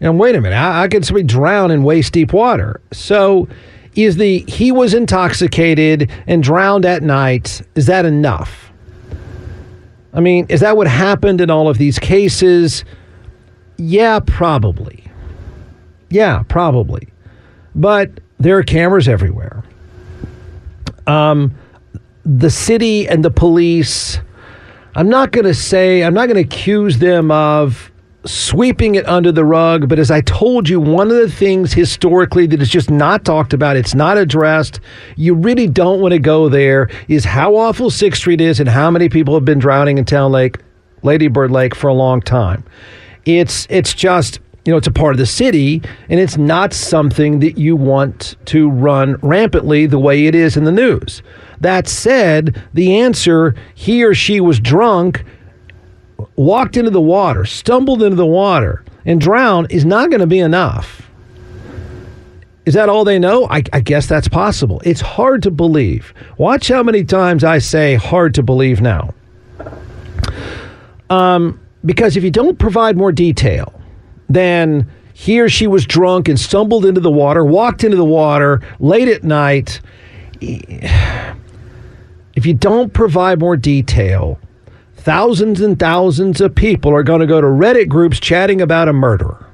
and 0.00 0.18
wait 0.18 0.34
a 0.34 0.40
minute, 0.40 0.56
I, 0.56 0.84
I 0.84 0.88
could 0.88 1.04
somebody 1.04 1.24
drown 1.24 1.70
in 1.70 1.82
waist 1.82 2.12
deep 2.12 2.32
water. 2.32 2.80
So 2.92 3.48
is 3.94 4.16
the 4.16 4.38
he 4.48 4.72
was 4.72 4.94
intoxicated 4.94 6.10
and 6.26 6.42
drowned 6.42 6.84
at 6.84 7.02
night, 7.02 7.62
is 7.74 7.86
that 7.86 8.04
enough? 8.04 8.72
I 10.12 10.20
mean, 10.20 10.46
is 10.48 10.60
that 10.60 10.76
what 10.76 10.86
happened 10.86 11.40
in 11.40 11.50
all 11.50 11.68
of 11.68 11.78
these 11.78 11.98
cases? 11.98 12.84
Yeah, 13.76 14.20
probably. 14.20 15.03
Yeah, 16.10 16.42
probably. 16.48 17.08
But 17.74 18.20
there 18.38 18.56
are 18.58 18.62
cameras 18.62 19.08
everywhere. 19.08 19.62
Um, 21.06 21.54
the 22.24 22.50
city 22.50 23.08
and 23.08 23.24
the 23.24 23.30
police, 23.30 24.18
I'm 24.94 25.08
not 25.08 25.32
going 25.32 25.44
to 25.44 25.54
say, 25.54 26.02
I'm 26.02 26.14
not 26.14 26.26
going 26.26 26.36
to 26.36 26.42
accuse 26.42 26.98
them 26.98 27.30
of 27.30 27.90
sweeping 28.26 28.94
it 28.94 29.06
under 29.06 29.30
the 29.30 29.44
rug, 29.44 29.88
but 29.88 29.98
as 29.98 30.10
I 30.10 30.22
told 30.22 30.68
you, 30.68 30.80
one 30.80 31.10
of 31.10 31.16
the 31.16 31.30
things 31.30 31.72
historically 31.72 32.46
that 32.46 32.62
is 32.62 32.70
just 32.70 32.90
not 32.90 33.24
talked 33.24 33.52
about, 33.52 33.76
it's 33.76 33.94
not 33.94 34.16
addressed, 34.16 34.80
you 35.16 35.34
really 35.34 35.66
don't 35.66 36.00
want 36.00 36.12
to 36.12 36.18
go 36.18 36.48
there, 36.48 36.88
is 37.08 37.24
how 37.24 37.56
awful 37.56 37.90
Sixth 37.90 38.20
Street 38.20 38.40
is 38.40 38.60
and 38.60 38.68
how 38.68 38.90
many 38.90 39.10
people 39.10 39.34
have 39.34 39.44
been 39.44 39.58
drowning 39.58 39.98
in 39.98 40.06
Town 40.06 40.32
Lake, 40.32 40.56
Lady 41.02 41.28
Bird 41.28 41.50
Lake 41.50 41.74
for 41.74 41.88
a 41.88 41.94
long 41.94 42.22
time. 42.22 42.64
It's 43.26 43.66
it's 43.70 43.92
just 43.94 44.40
you 44.64 44.72
know 44.72 44.76
it's 44.76 44.86
a 44.86 44.92
part 44.92 45.12
of 45.12 45.18
the 45.18 45.26
city 45.26 45.82
and 46.08 46.18
it's 46.18 46.36
not 46.36 46.72
something 46.72 47.40
that 47.40 47.58
you 47.58 47.76
want 47.76 48.36
to 48.46 48.70
run 48.70 49.16
rampantly 49.22 49.86
the 49.86 49.98
way 49.98 50.26
it 50.26 50.34
is 50.34 50.56
in 50.56 50.64
the 50.64 50.72
news. 50.72 51.22
That 51.60 51.86
said, 51.88 52.62
the 52.74 52.96
answer 52.96 53.54
he 53.74 54.04
or 54.04 54.14
she 54.14 54.40
was 54.40 54.58
drunk, 54.60 55.24
walked 56.36 56.76
into 56.76 56.90
the 56.90 57.00
water, 57.00 57.44
stumbled 57.44 58.02
into 58.02 58.16
the 58.16 58.26
water, 58.26 58.84
and 59.04 59.20
drowned 59.20 59.70
is 59.70 59.84
not 59.84 60.10
going 60.10 60.20
to 60.20 60.26
be 60.26 60.40
enough. 60.40 61.10
Is 62.66 62.74
that 62.74 62.88
all 62.88 63.04
they 63.04 63.18
know? 63.18 63.46
I, 63.50 63.62
I 63.74 63.80
guess 63.80 64.06
that's 64.06 64.28
possible. 64.28 64.80
It's 64.84 65.02
hard 65.02 65.42
to 65.42 65.50
believe. 65.50 66.14
Watch 66.38 66.68
how 66.68 66.82
many 66.82 67.04
times 67.04 67.44
I 67.44 67.58
say 67.58 67.94
hard 67.94 68.34
to 68.34 68.42
believe 68.42 68.80
now. 68.80 69.12
Um, 71.10 71.60
because 71.84 72.16
if 72.16 72.24
you 72.24 72.30
don't 72.30 72.58
provide 72.58 72.96
more 72.96 73.12
detail, 73.12 73.73
then 74.34 74.90
he 75.12 75.40
or 75.40 75.48
she 75.48 75.66
was 75.66 75.86
drunk 75.86 76.28
and 76.28 76.38
stumbled 76.38 76.84
into 76.84 77.00
the 77.00 77.10
water, 77.10 77.44
walked 77.44 77.84
into 77.84 77.96
the 77.96 78.04
water 78.04 78.60
late 78.80 79.08
at 79.08 79.24
night. 79.24 79.80
If 80.40 82.44
you 82.44 82.54
don't 82.54 82.92
provide 82.92 83.38
more 83.38 83.56
detail, 83.56 84.38
thousands 84.96 85.60
and 85.60 85.78
thousands 85.78 86.40
of 86.40 86.54
people 86.54 86.92
are 86.92 87.02
going 87.02 87.20
to 87.20 87.26
go 87.26 87.40
to 87.40 87.46
Reddit 87.46 87.88
groups 87.88 88.18
chatting 88.18 88.60
about 88.60 88.88
a 88.88 88.92
murderer. 88.92 89.48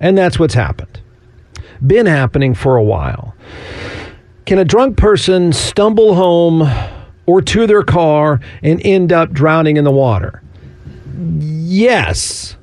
And 0.00 0.18
that's 0.18 0.38
what's 0.38 0.54
happened. 0.54 1.00
Been 1.86 2.06
happening 2.06 2.54
for 2.54 2.76
a 2.76 2.82
while. 2.82 3.34
Can 4.44 4.58
a 4.58 4.64
drunk 4.64 4.96
person 4.96 5.52
stumble 5.52 6.14
home 6.14 6.70
or 7.24 7.42
to 7.42 7.66
their 7.66 7.82
car 7.82 8.40
and 8.62 8.80
end 8.84 9.12
up 9.12 9.32
drowning 9.32 9.76
in 9.76 9.84
the 9.84 9.90
water? 9.90 10.42
Yes. 11.38 12.56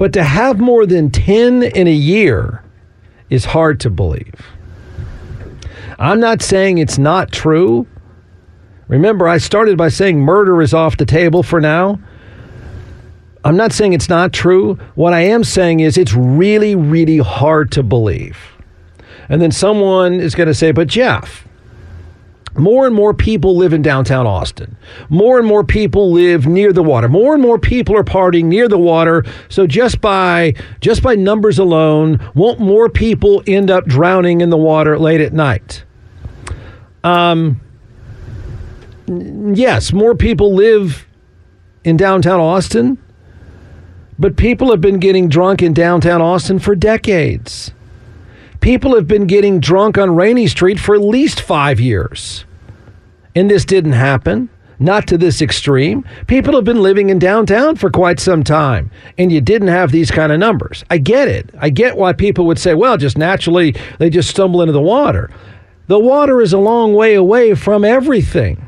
But 0.00 0.14
to 0.14 0.24
have 0.24 0.58
more 0.58 0.86
than 0.86 1.10
10 1.10 1.62
in 1.62 1.86
a 1.86 1.92
year 1.92 2.64
is 3.28 3.44
hard 3.44 3.80
to 3.80 3.90
believe. 3.90 4.34
I'm 5.98 6.18
not 6.18 6.40
saying 6.40 6.78
it's 6.78 6.96
not 6.96 7.30
true. 7.30 7.86
Remember, 8.88 9.28
I 9.28 9.36
started 9.36 9.76
by 9.76 9.90
saying 9.90 10.18
murder 10.18 10.62
is 10.62 10.72
off 10.72 10.96
the 10.96 11.04
table 11.04 11.42
for 11.42 11.60
now. 11.60 12.00
I'm 13.44 13.58
not 13.58 13.74
saying 13.74 13.92
it's 13.92 14.08
not 14.08 14.32
true. 14.32 14.78
What 14.94 15.12
I 15.12 15.20
am 15.20 15.44
saying 15.44 15.80
is 15.80 15.98
it's 15.98 16.14
really, 16.14 16.74
really 16.74 17.18
hard 17.18 17.70
to 17.72 17.82
believe. 17.82 18.38
And 19.28 19.42
then 19.42 19.52
someone 19.52 20.18
is 20.18 20.34
going 20.34 20.46
to 20.46 20.54
say, 20.54 20.72
but 20.72 20.88
Jeff, 20.88 21.46
more 22.56 22.86
and 22.86 22.94
more 22.94 23.14
people 23.14 23.56
live 23.56 23.72
in 23.72 23.82
downtown 23.82 24.26
Austin. 24.26 24.76
More 25.08 25.38
and 25.38 25.46
more 25.46 25.62
people 25.62 26.10
live 26.10 26.46
near 26.46 26.72
the 26.72 26.82
water. 26.82 27.08
More 27.08 27.34
and 27.34 27.42
more 27.42 27.58
people 27.58 27.96
are 27.96 28.04
partying 28.04 28.44
near 28.46 28.68
the 28.68 28.78
water. 28.78 29.24
So 29.48 29.66
just 29.66 30.00
by 30.00 30.54
just 30.80 31.02
by 31.02 31.14
numbers 31.14 31.58
alone, 31.58 32.18
won't 32.34 32.58
more 32.58 32.88
people 32.88 33.42
end 33.46 33.70
up 33.70 33.86
drowning 33.86 34.40
in 34.40 34.50
the 34.50 34.56
water 34.56 34.98
late 34.98 35.20
at 35.20 35.32
night? 35.32 35.84
Um 37.04 37.60
yes, 39.06 39.92
more 39.92 40.14
people 40.14 40.54
live 40.54 41.06
in 41.84 41.96
downtown 41.96 42.40
Austin, 42.40 42.98
but 44.18 44.36
people 44.36 44.70
have 44.70 44.80
been 44.80 44.98
getting 44.98 45.28
drunk 45.28 45.62
in 45.62 45.72
downtown 45.72 46.20
Austin 46.20 46.58
for 46.58 46.74
decades. 46.74 47.72
People 48.60 48.94
have 48.94 49.08
been 49.08 49.26
getting 49.26 49.58
drunk 49.58 49.96
on 49.96 50.14
Rainey 50.14 50.46
Street 50.46 50.78
for 50.78 50.94
at 50.94 51.00
least 51.00 51.40
five 51.40 51.80
years. 51.80 52.44
And 53.34 53.50
this 53.50 53.64
didn't 53.64 53.92
happen. 53.92 54.48
Not 54.78 55.06
to 55.08 55.18
this 55.18 55.42
extreme. 55.42 56.06
People 56.26 56.54
have 56.54 56.64
been 56.64 56.80
living 56.80 57.10
in 57.10 57.18
downtown 57.18 57.76
for 57.76 57.90
quite 57.90 58.18
some 58.18 58.42
time, 58.42 58.90
and 59.18 59.30
you 59.30 59.42
didn't 59.42 59.68
have 59.68 59.92
these 59.92 60.10
kind 60.10 60.32
of 60.32 60.38
numbers. 60.38 60.84
I 60.88 60.96
get 60.96 61.28
it. 61.28 61.50
I 61.58 61.68
get 61.68 61.98
why 61.98 62.14
people 62.14 62.46
would 62.46 62.58
say, 62.58 62.72
well, 62.72 62.96
just 62.96 63.18
naturally, 63.18 63.74
they 63.98 64.08
just 64.08 64.30
stumble 64.30 64.62
into 64.62 64.72
the 64.72 64.80
water. 64.80 65.30
The 65.86 65.98
water 65.98 66.40
is 66.40 66.54
a 66.54 66.58
long 66.58 66.94
way 66.94 67.14
away 67.14 67.54
from 67.54 67.84
everything. 67.84 68.66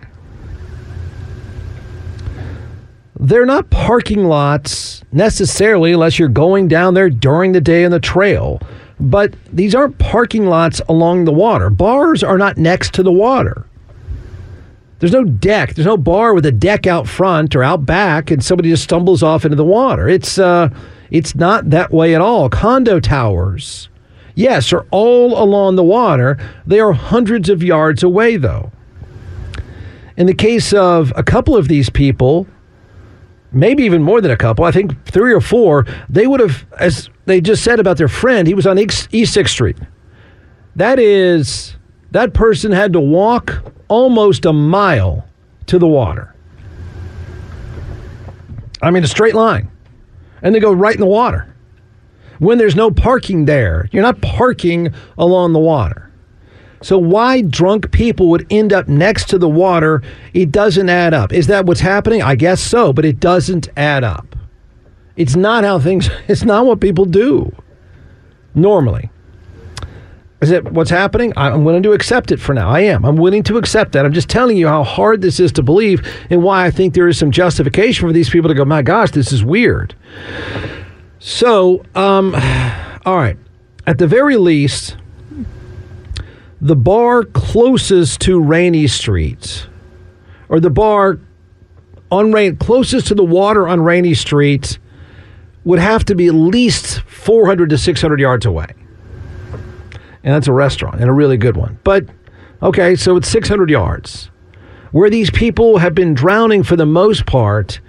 They're 3.18 3.46
not 3.46 3.70
parking 3.70 4.25
lots 4.25 5.02
necessarily 5.12 5.92
unless 5.92 6.18
you're 6.18 6.28
going 6.28 6.68
down 6.68 6.92
there 6.92 7.08
during 7.08 7.52
the 7.52 7.61
day 7.61 7.87
on 7.87 7.90
the 7.90 8.00
trail. 8.00 8.61
But 9.00 9.34
these 9.52 9.75
aren't 9.75 9.99
parking 9.99 10.46
lots 10.46 10.80
along 10.88 11.25
the 11.25 11.32
water. 11.32 11.70
Bars 11.70 12.22
are 12.22 12.38
not 12.38 12.56
next 12.56 12.94
to 12.94 13.02
the 13.02 13.12
water. 13.12 13.66
There's 14.99 15.12
no 15.12 15.25
deck. 15.25 15.75
There's 15.75 15.87
no 15.87 15.96
bar 15.96 16.32
with 16.32 16.46
a 16.46 16.52
deck 16.52 16.87
out 16.87 17.08
front 17.08 17.56
or 17.56 17.64
out 17.64 17.84
back, 17.84 18.30
and 18.30 18.44
somebody 18.44 18.68
just 18.68 18.84
stumbles 18.84 19.22
off 19.22 19.44
into 19.44 19.56
the 19.56 19.64
water. 19.64 20.08
It's 20.08 20.38
uh, 20.38 20.68
it's 21.11 21.34
not 21.34 21.70
that 21.70 21.90
way 21.90 22.14
at 22.14 22.20
all. 22.20 22.49
Condo 22.49 23.00
towers, 23.00 23.88
yes, 24.37 24.72
are 24.72 24.87
all 24.92 25.42
along 25.42 25.75
the 25.75 25.82
water. 25.82 26.38
They 26.66 26.78
are 26.78 26.92
hundreds 26.92 27.49
of 27.49 27.64
yards 27.64 28.04
away, 28.04 28.37
though. 28.37 28.70
In 30.16 30.26
the 30.26 30.34
case 30.34 30.72
of 30.72 31.12
a 31.16 31.25
couple 31.25 31.56
of 31.56 31.66
these 31.66 31.90
people, 31.90 32.46
maybe 33.52 33.85
even 33.85 34.02
more 34.02 34.21
than 34.21 34.30
a 34.30 34.37
couple, 34.37 34.64
I 34.64 34.71
think 34.71 35.04
three 35.06 35.32
or 35.32 35.40
four, 35.40 35.87
they 36.09 36.26
would 36.26 36.40
have, 36.40 36.64
as 36.78 37.11
they 37.26 37.40
just 37.40 37.62
said 37.62 37.80
about 37.80 37.97
their 37.97 38.09
friend, 38.09 38.49
he 38.49 38.54
was 38.54 38.66
on 38.66 38.78
East 38.78 39.11
6th 39.11 39.49
Street. 39.49 39.76
That 40.76 40.99
is, 40.99 41.76
that 42.11 42.32
person 42.35 42.73
had 42.73 42.92
to 42.94 43.00
walk 43.00 43.62
almost 43.88 44.44
a 44.47 44.52
mile 44.52 45.26
to 45.66 45.78
the 45.78 45.87
water. 45.87 46.35
I 48.80 48.90
mean, 48.90 49.04
a 49.04 49.09
straight 49.09 49.35
line. 49.35 49.71
And 50.42 50.54
they 50.54 50.61
go 50.61 50.73
right 50.73 50.94
in 50.94 51.00
the 51.00 51.06
water. 51.06 51.54
When 52.38 52.59
there's 52.59 52.75
no 52.75 52.90
parking 52.90 53.44
there, 53.44 53.88
you're 53.92 54.02
not 54.02 54.21
parking 54.21 54.92
along 55.16 55.52
the 55.52 55.61
water. 55.61 56.01
So, 56.82 56.98
why 56.98 57.42
drunk 57.42 57.92
people 57.92 58.28
would 58.28 58.46
end 58.50 58.72
up 58.72 58.88
next 58.88 59.28
to 59.30 59.38
the 59.38 59.48
water, 59.48 60.02
it 60.34 60.50
doesn't 60.50 60.88
add 60.88 61.14
up. 61.14 61.32
Is 61.32 61.46
that 61.46 61.66
what's 61.66 61.80
happening? 61.80 62.22
I 62.22 62.34
guess 62.34 62.60
so, 62.60 62.92
but 62.92 63.04
it 63.04 63.20
doesn't 63.20 63.68
add 63.76 64.04
up. 64.04 64.36
It's 65.16 65.36
not 65.36 65.64
how 65.64 65.78
things, 65.78 66.10
it's 66.28 66.44
not 66.44 66.66
what 66.66 66.80
people 66.80 67.04
do 67.04 67.54
normally. 68.54 69.10
Is 70.40 70.50
it 70.50 70.72
what's 70.72 70.90
happening? 70.90 71.32
I'm 71.36 71.64
willing 71.64 71.84
to 71.84 71.92
accept 71.92 72.32
it 72.32 72.40
for 72.40 72.52
now. 72.52 72.68
I 72.68 72.80
am. 72.80 73.04
I'm 73.04 73.16
willing 73.16 73.44
to 73.44 73.58
accept 73.58 73.92
that. 73.92 74.04
I'm 74.04 74.12
just 74.12 74.28
telling 74.28 74.56
you 74.56 74.66
how 74.66 74.82
hard 74.82 75.22
this 75.22 75.38
is 75.38 75.52
to 75.52 75.62
believe 75.62 76.04
and 76.30 76.42
why 76.42 76.66
I 76.66 76.70
think 76.72 76.94
there 76.94 77.06
is 77.06 77.16
some 77.16 77.30
justification 77.30 78.08
for 78.08 78.12
these 78.12 78.28
people 78.28 78.48
to 78.48 78.54
go, 78.54 78.64
my 78.64 78.82
gosh, 78.82 79.12
this 79.12 79.30
is 79.30 79.44
weird. 79.44 79.94
So, 81.20 81.84
um, 81.94 82.34
all 83.06 83.18
right. 83.18 83.36
At 83.86 83.98
the 83.98 84.08
very 84.08 84.36
least, 84.36 84.96
the 86.62 86.76
bar 86.76 87.25
closest 87.25 88.23
to 88.23 88.40
Rainey 88.40 88.87
Street, 88.87 89.66
or 90.49 90.61
the 90.61 90.71
bar 90.71 91.21
on 92.11 92.33
rain 92.33 92.57
closest 92.57 93.09
to 93.09 93.14
the 93.14 93.25
water 93.25 93.69
on 93.69 93.83
Rainey 93.83 94.14
Street, 94.14 94.78
would 95.64 95.78
have 95.78 96.07
to 96.07 96.14
be 96.14 96.28
at 96.28 96.35
least 96.35 97.00
400 97.00 97.69
to 97.69 97.76
600 97.76 98.19
yards 98.19 98.47
away 98.47 98.75
and 100.25 100.35
that's 100.35 100.47
a 100.47 100.52
restaurant 100.52 101.00
and 101.00 101.09
a 101.09 101.12
really 101.12 101.37
good 101.37 101.57
one. 101.57 101.78
But 101.85 102.07
okay, 102.62 102.97
so 102.97 103.16
it's 103.16 103.28
600 103.28 103.71
yards. 103.71 104.31
Where 104.92 105.11
these 105.11 105.31
people 105.31 105.78
have 105.78 105.95
been 105.95 106.14
drowning 106.14 106.62
for 106.62 106.76
the 106.76 106.87
most 106.87 107.26
part, 107.26 107.81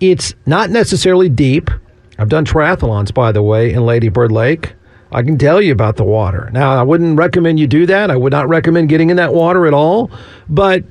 it's 0.00 0.34
not 0.44 0.70
necessarily 0.70 1.28
deep. 1.28 1.70
I've 2.18 2.28
done 2.28 2.44
triathlons, 2.44 3.14
by 3.14 3.32
the 3.32 3.42
way, 3.42 3.72
in 3.72 3.86
Lady 3.86 4.08
Bird 4.08 4.32
Lake. 4.32 4.74
I 5.10 5.22
can 5.22 5.38
tell 5.38 5.62
you 5.62 5.72
about 5.72 5.96
the 5.96 6.04
water. 6.04 6.50
Now, 6.52 6.78
I 6.78 6.82
wouldn't 6.82 7.18
recommend 7.18 7.58
you 7.58 7.66
do 7.66 7.86
that. 7.86 8.10
I 8.10 8.16
would 8.16 8.32
not 8.32 8.48
recommend 8.48 8.88
getting 8.88 9.10
in 9.10 9.16
that 9.16 9.32
water 9.32 9.66
at 9.66 9.72
all, 9.72 10.10
but 10.48 10.84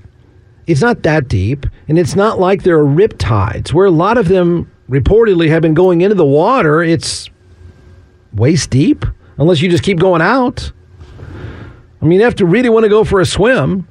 it's 0.66 0.82
not 0.82 1.04
that 1.04 1.28
deep. 1.28 1.66
And 1.88 2.00
it's 2.00 2.16
not 2.16 2.40
like 2.40 2.64
there 2.64 2.78
are 2.78 2.86
rip 2.86 3.18
tides 3.18 3.74
where 3.74 3.86
a 3.86 3.92
lot 3.92 4.18
of 4.18 4.28
them 4.28 4.72
reportedly 4.90 5.50
have 5.50 5.62
been 5.62 5.74
going 5.74 6.02
into 6.02 6.16
the 6.16 6.26
water. 6.26 6.82
It's 6.82 7.30
waist 8.34 8.70
deep, 8.70 9.06
unless 9.38 9.62
you 9.62 9.70
just 9.70 9.84
keep 9.84 10.00
going 10.00 10.22
out. 10.22 10.72
I 12.02 12.06
mean, 12.06 12.20
you 12.20 12.26
have 12.26 12.36
to 12.36 12.46
really 12.46 12.70
want 12.70 12.84
to 12.84 12.90
go 12.90 13.04
for 13.04 13.20
a 13.20 13.26
swim. 13.26 13.88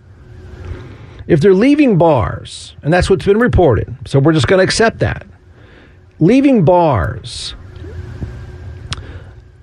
If 1.26 1.40
they're 1.40 1.54
leaving 1.54 1.98
bars, 1.98 2.76
and 2.82 2.92
that's 2.92 3.10
what's 3.10 3.24
been 3.24 3.38
reported, 3.38 3.96
so 4.06 4.20
we're 4.20 4.32
just 4.32 4.46
going 4.46 4.58
to 4.58 4.64
accept 4.64 5.00
that. 5.00 5.26
Leaving 6.20 6.64
bars, 6.64 7.56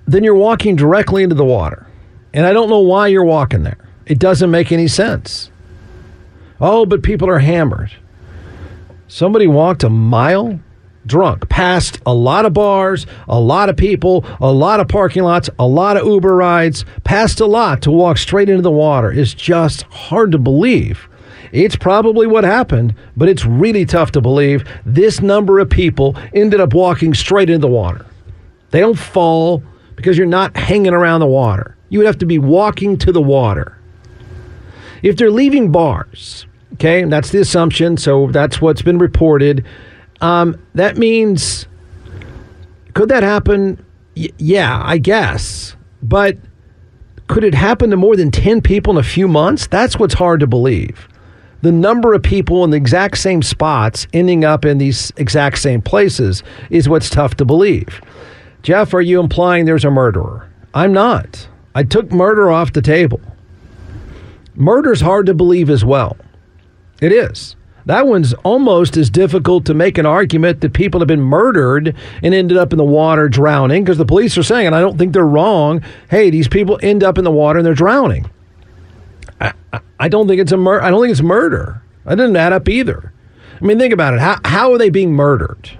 then 0.06 0.24
you're 0.24 0.34
walking 0.34 0.76
directly 0.76 1.22
into 1.22 1.34
the 1.34 1.44
water. 1.44 1.86
And 2.32 2.46
I 2.46 2.52
don't 2.52 2.68
know 2.68 2.80
why 2.80 3.08
you're 3.08 3.24
walking 3.24 3.62
there. 3.62 3.78
It 4.06 4.18
doesn't 4.18 4.50
make 4.50 4.72
any 4.72 4.88
sense. 4.88 5.50
Oh, 6.60 6.84
but 6.86 7.02
people 7.02 7.28
are 7.28 7.38
hammered. 7.38 7.92
Somebody 9.08 9.46
walked 9.46 9.84
a 9.84 9.90
mile 9.90 10.58
drunk 11.06 11.48
past 11.48 11.98
a 12.06 12.14
lot 12.14 12.46
of 12.46 12.54
bars, 12.54 13.06
a 13.28 13.38
lot 13.38 13.68
of 13.68 13.76
people, 13.76 14.24
a 14.40 14.50
lot 14.50 14.80
of 14.80 14.88
parking 14.88 15.22
lots, 15.22 15.50
a 15.58 15.66
lot 15.66 15.96
of 15.96 16.06
Uber 16.06 16.34
rides, 16.34 16.84
past 17.04 17.40
a 17.40 17.46
lot 17.46 17.82
to 17.82 17.90
walk 17.90 18.18
straight 18.18 18.48
into 18.48 18.62
the 18.62 18.70
water 18.70 19.10
is 19.12 19.34
just 19.34 19.82
hard 19.84 20.32
to 20.32 20.38
believe. 20.38 21.08
It's 21.52 21.76
probably 21.76 22.26
what 22.26 22.42
happened, 22.42 22.94
but 23.16 23.28
it's 23.28 23.44
really 23.44 23.84
tough 23.84 24.10
to 24.12 24.20
believe 24.20 24.64
this 24.84 25.20
number 25.20 25.60
of 25.60 25.70
people 25.70 26.16
ended 26.32 26.60
up 26.60 26.74
walking 26.74 27.14
straight 27.14 27.48
into 27.48 27.66
the 27.66 27.72
water. 27.72 28.04
They 28.70 28.80
don't 28.80 28.98
fall 28.98 29.62
because 29.96 30.16
you're 30.18 30.26
not 30.26 30.56
hanging 30.56 30.94
around 30.94 31.20
the 31.20 31.26
water. 31.26 31.76
You 31.88 31.98
would 31.98 32.06
have 32.06 32.18
to 32.18 32.26
be 32.26 32.38
walking 32.38 32.96
to 32.98 33.12
the 33.12 33.22
water. 33.22 33.78
If 35.02 35.16
they're 35.16 35.30
leaving 35.30 35.70
bars, 35.70 36.46
okay, 36.74 37.04
that's 37.04 37.30
the 37.30 37.40
assumption, 37.40 37.96
so 37.96 38.28
that's 38.28 38.60
what's 38.60 38.82
been 38.82 38.98
reported 38.98 39.64
um, 40.20 40.58
that 40.74 40.96
means, 40.96 41.66
could 42.94 43.10
that 43.10 43.22
happen? 43.22 43.84
Y- 44.16 44.30
yeah, 44.38 44.80
I 44.84 44.98
guess. 44.98 45.76
But 46.02 46.38
could 47.26 47.44
it 47.44 47.54
happen 47.54 47.90
to 47.90 47.96
more 47.96 48.16
than 48.16 48.30
10 48.30 48.62
people 48.62 48.92
in 48.94 48.98
a 48.98 49.02
few 49.02 49.28
months? 49.28 49.66
That's 49.66 49.98
what's 49.98 50.14
hard 50.14 50.40
to 50.40 50.46
believe. 50.46 51.08
The 51.62 51.72
number 51.72 52.12
of 52.12 52.22
people 52.22 52.64
in 52.64 52.70
the 52.70 52.76
exact 52.76 53.18
same 53.18 53.42
spots 53.42 54.06
ending 54.12 54.44
up 54.44 54.64
in 54.64 54.78
these 54.78 55.12
exact 55.16 55.58
same 55.58 55.80
places 55.80 56.42
is 56.70 56.88
what's 56.88 57.08
tough 57.08 57.34
to 57.36 57.44
believe. 57.44 58.00
Jeff, 58.64 58.94
are 58.94 59.02
you 59.02 59.20
implying 59.20 59.66
there's 59.66 59.84
a 59.84 59.90
murderer? 59.90 60.48
I'm 60.72 60.92
not. 60.94 61.48
I 61.74 61.82
took 61.82 62.10
murder 62.10 62.50
off 62.50 62.72
the 62.72 62.80
table. 62.80 63.20
Murder's 64.54 65.02
hard 65.02 65.26
to 65.26 65.34
believe 65.34 65.68
as 65.68 65.84
well. 65.84 66.16
It 67.02 67.12
is. 67.12 67.56
That 67.84 68.06
one's 68.06 68.32
almost 68.42 68.96
as 68.96 69.10
difficult 69.10 69.66
to 69.66 69.74
make 69.74 69.98
an 69.98 70.06
argument 70.06 70.62
that 70.62 70.72
people 70.72 71.00
have 71.00 71.06
been 71.08 71.20
murdered 71.20 71.94
and 72.22 72.32
ended 72.32 72.56
up 72.56 72.72
in 72.72 72.78
the 72.78 72.84
water 72.84 73.28
drowning 73.28 73.84
because 73.84 73.98
the 73.98 74.06
police 74.06 74.38
are 74.38 74.42
saying, 74.42 74.68
and 74.68 74.74
I 74.74 74.80
don't 74.80 74.96
think 74.96 75.12
they're 75.12 75.26
wrong, 75.26 75.82
hey, 76.08 76.30
these 76.30 76.48
people 76.48 76.80
end 76.82 77.04
up 77.04 77.18
in 77.18 77.24
the 77.24 77.30
water 77.30 77.58
and 77.58 77.66
they're 77.66 77.74
drowning. 77.74 78.30
I, 79.42 79.52
I 80.00 80.08
don't 80.08 80.26
think 80.26 80.40
it's 80.40 80.52
a 80.52 80.56
mur- 80.56 80.80
I 80.80 80.88
don't 80.88 81.02
think 81.02 81.12
it's 81.12 81.20
murder. 81.20 81.82
I 82.06 82.14
didn't 82.14 82.36
add 82.36 82.54
up 82.54 82.66
either. 82.66 83.12
I 83.60 83.64
mean, 83.64 83.78
think 83.78 83.92
about 83.92 84.14
it. 84.14 84.20
How, 84.20 84.40
how 84.46 84.72
are 84.72 84.78
they 84.78 84.88
being 84.88 85.12
murdered? 85.12 85.70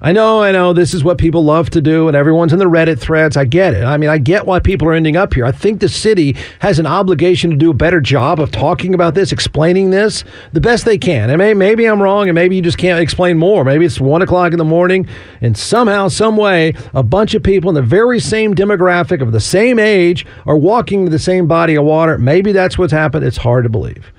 I 0.00 0.12
know, 0.12 0.42
I 0.42 0.52
know 0.52 0.72
this 0.72 0.92
is 0.92 1.02
what 1.02 1.16
people 1.16 1.42
love 1.42 1.70
to 1.70 1.80
do, 1.80 2.06
and 2.06 2.16
everyone's 2.16 2.52
in 2.52 2.58
the 2.58 2.66
Reddit 2.66 2.98
threads. 2.98 3.36
I 3.36 3.46
get 3.46 3.72
it. 3.72 3.82
I 3.82 3.96
mean, 3.96 4.10
I 4.10 4.18
get 4.18 4.46
why 4.46 4.60
people 4.60 4.86
are 4.88 4.92
ending 4.92 5.16
up 5.16 5.32
here. 5.32 5.46
I 5.46 5.52
think 5.52 5.80
the 5.80 5.88
city 5.88 6.36
has 6.58 6.78
an 6.78 6.86
obligation 6.86 7.50
to 7.50 7.56
do 7.56 7.70
a 7.70 7.74
better 7.74 8.00
job 8.00 8.38
of 8.38 8.52
talking 8.52 8.92
about 8.92 9.14
this, 9.14 9.32
explaining 9.32 9.90
this 9.90 10.22
the 10.52 10.60
best 10.60 10.84
they 10.84 10.98
can. 10.98 11.30
And 11.30 11.38
may, 11.38 11.54
maybe 11.54 11.86
I'm 11.86 12.02
wrong, 12.02 12.28
and 12.28 12.34
maybe 12.34 12.56
you 12.56 12.62
just 12.62 12.76
can't 12.78 13.00
explain 13.00 13.38
more. 13.38 13.64
Maybe 13.64 13.86
it's 13.86 13.98
one 13.98 14.20
o'clock 14.20 14.52
in 14.52 14.58
the 14.58 14.64
morning, 14.64 15.08
and 15.40 15.56
somehow, 15.56 16.08
some 16.08 16.36
way, 16.36 16.74
a 16.92 17.02
bunch 17.02 17.34
of 17.34 17.42
people 17.42 17.70
in 17.70 17.74
the 17.74 17.82
very 17.82 18.20
same 18.20 18.54
demographic 18.54 19.22
of 19.22 19.32
the 19.32 19.40
same 19.40 19.78
age 19.78 20.26
are 20.44 20.58
walking 20.58 21.06
to 21.06 21.10
the 21.10 21.18
same 21.18 21.46
body 21.46 21.74
of 21.74 21.84
water. 21.84 22.18
Maybe 22.18 22.52
that's 22.52 22.76
what's 22.76 22.92
happened. 22.92 23.24
It's 23.24 23.38
hard 23.38 23.64
to 23.64 23.70
believe. 23.70 24.12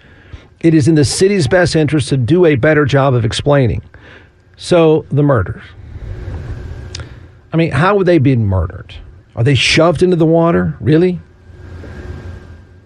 It 0.60 0.74
is 0.74 0.88
in 0.88 0.96
the 0.96 1.06
city's 1.06 1.48
best 1.48 1.76
interest 1.76 2.10
to 2.10 2.18
do 2.18 2.46
a 2.46 2.56
better 2.56 2.84
job 2.84 3.14
of 3.14 3.24
explaining. 3.24 3.84
So, 4.58 5.06
the 5.10 5.24
murders. 5.24 5.64
I 7.54 7.58
mean, 7.58 7.72
how 7.72 7.96
would 7.96 8.08
they 8.08 8.18
be 8.18 8.36
murdered? 8.36 8.96
Are 9.36 9.44
they 9.44 9.56
shoved 9.56 10.02
into 10.02 10.16
the 10.16 10.26
water? 10.26 10.76
Really? 10.80 11.22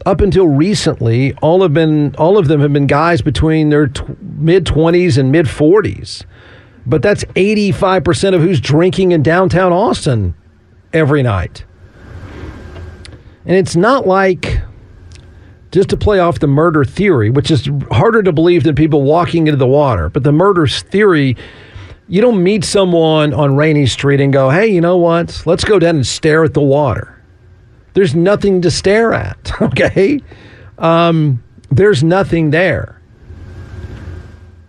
Up 0.06 0.20
until 0.20 0.48
recently, 0.48 1.34
all 1.36 1.62
have 1.62 1.74
been 1.74 2.14
all 2.16 2.38
of 2.38 2.48
them 2.48 2.60
have 2.60 2.74
been 2.74 2.88
guys 2.88 3.22
between 3.22 3.70
their 3.70 3.88
t- 3.88 4.04
mid 4.20 4.66
20s 4.66 5.18
and 5.18 5.32
mid 5.32 5.46
40s. 5.46 6.26
But 6.86 7.02
that's 7.02 7.24
85% 7.24 8.34
of 8.36 8.42
who's 8.42 8.60
drinking 8.60 9.12
in 9.12 9.24
downtown 9.24 9.72
Austin 9.72 10.34
every 10.92 11.24
night. 11.24 11.64
And 13.46 13.56
it's 13.56 13.76
not 13.76 14.06
like 14.06 14.51
just 15.72 15.90
to 15.90 15.98
play 15.98 16.20
off 16.20 16.40
the 16.40 16.48
murder 16.48 16.84
theory, 16.84 17.30
which 17.30 17.50
is 17.50 17.70
harder 17.92 18.22
to 18.24 18.32
believe 18.32 18.64
than 18.64 18.76
people 18.76 19.04
walking 19.04 19.48
into 19.48 19.58
the 19.58 19.68
water. 19.68 20.10
But 20.10 20.24
the 20.24 20.32
murder 20.32 20.68
theory, 20.68 21.38
you 22.08 22.22
don't 22.22 22.44
meet 22.44 22.66
someone 22.66 23.34
on 23.34 23.56
Rainey 23.56 23.86
Street 23.86 24.20
and 24.20 24.34
go, 24.34 24.50
hey, 24.50 24.68
you 24.68 24.82
know 24.82 24.98
what? 24.98 25.42
Let's 25.46 25.64
go 25.64 25.80
down 25.80 25.96
and 25.96 26.06
stare 26.06 26.44
at 26.44 26.54
the 26.54 26.62
water. 26.62 27.22
There's 27.94 28.14
nothing 28.16 28.62
to 28.62 28.72
stare 28.72 29.14
at, 29.14 29.52
okay? 29.62 30.20
Um, 30.78 31.42
there's 31.72 32.04
nothing 32.04 32.52
there. 32.52 33.02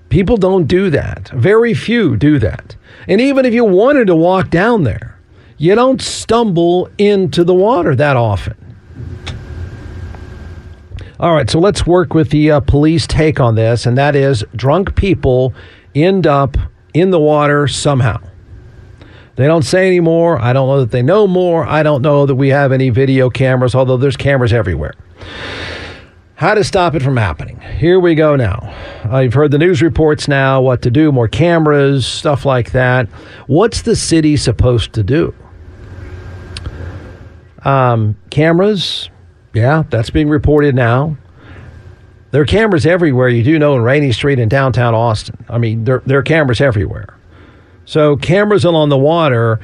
People 0.08 0.36
don't 0.36 0.66
do 0.66 0.90
that. 0.90 1.30
Very 1.30 1.74
few 1.74 2.16
do 2.16 2.38
that. 2.38 2.76
And 3.08 3.20
even 3.20 3.44
if 3.44 3.54
you 3.54 3.64
wanted 3.64 4.06
to 4.06 4.14
walk 4.14 4.50
down 4.50 4.84
there, 4.84 5.18
you 5.56 5.74
don't 5.74 6.02
stumble 6.02 6.90
into 6.98 7.44
the 7.44 7.54
water 7.54 7.96
that 7.96 8.16
often. 8.16 8.54
All 11.22 11.32
right, 11.32 11.48
so 11.48 11.60
let's 11.60 11.86
work 11.86 12.14
with 12.14 12.30
the 12.30 12.50
uh, 12.50 12.58
police 12.58 13.06
take 13.06 13.38
on 13.38 13.54
this, 13.54 13.86
and 13.86 13.96
that 13.96 14.16
is 14.16 14.42
drunk 14.56 14.96
people 14.96 15.54
end 15.94 16.26
up 16.26 16.56
in 16.94 17.12
the 17.12 17.20
water 17.20 17.68
somehow. 17.68 18.20
They 19.36 19.46
don't 19.46 19.62
say 19.62 19.86
anymore. 19.86 20.40
I 20.40 20.52
don't 20.52 20.66
know 20.66 20.80
that 20.80 20.90
they 20.90 21.00
know 21.00 21.28
more. 21.28 21.64
I 21.64 21.84
don't 21.84 22.02
know 22.02 22.26
that 22.26 22.34
we 22.34 22.48
have 22.48 22.72
any 22.72 22.90
video 22.90 23.30
cameras, 23.30 23.72
although 23.72 23.96
there's 23.96 24.16
cameras 24.16 24.52
everywhere. 24.52 24.94
How 26.34 26.54
to 26.54 26.64
stop 26.64 26.96
it 26.96 27.02
from 27.02 27.16
happening. 27.16 27.60
Here 27.60 28.00
we 28.00 28.16
go 28.16 28.34
now. 28.34 28.74
Uh, 29.08 29.18
you've 29.20 29.34
heard 29.34 29.52
the 29.52 29.58
news 29.58 29.80
reports 29.80 30.26
now, 30.26 30.60
what 30.60 30.82
to 30.82 30.90
do, 30.90 31.12
more 31.12 31.28
cameras, 31.28 32.04
stuff 32.04 32.44
like 32.44 32.72
that. 32.72 33.08
What's 33.46 33.82
the 33.82 33.94
city 33.94 34.36
supposed 34.36 34.92
to 34.94 35.04
do? 35.04 35.32
Um, 37.64 38.16
cameras, 38.30 39.08
yeah, 39.52 39.84
that's 39.90 40.10
being 40.10 40.28
reported 40.28 40.74
now. 40.74 41.16
There 42.30 42.40
are 42.40 42.46
cameras 42.46 42.86
everywhere. 42.86 43.28
You 43.28 43.42
do 43.42 43.58
know 43.58 43.76
in 43.76 43.82
Rainey 43.82 44.10
Street 44.12 44.38
in 44.38 44.48
downtown 44.48 44.94
Austin. 44.94 45.44
I 45.48 45.58
mean, 45.58 45.84
there, 45.84 46.02
there 46.06 46.18
are 46.18 46.22
cameras 46.22 46.60
everywhere. 46.60 47.14
So 47.84 48.16
cameras 48.16 48.64
along 48.64 48.88
the 48.88 48.98
water. 48.98 49.60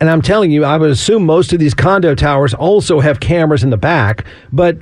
And 0.00 0.10
I'm 0.10 0.20
telling 0.20 0.50
you, 0.50 0.64
I 0.64 0.76
would 0.76 0.90
assume 0.90 1.24
most 1.24 1.52
of 1.52 1.58
these 1.58 1.72
condo 1.72 2.14
towers 2.14 2.52
also 2.52 3.00
have 3.00 3.20
cameras 3.20 3.62
in 3.64 3.70
the 3.70 3.76
back. 3.76 4.26
But 4.52 4.78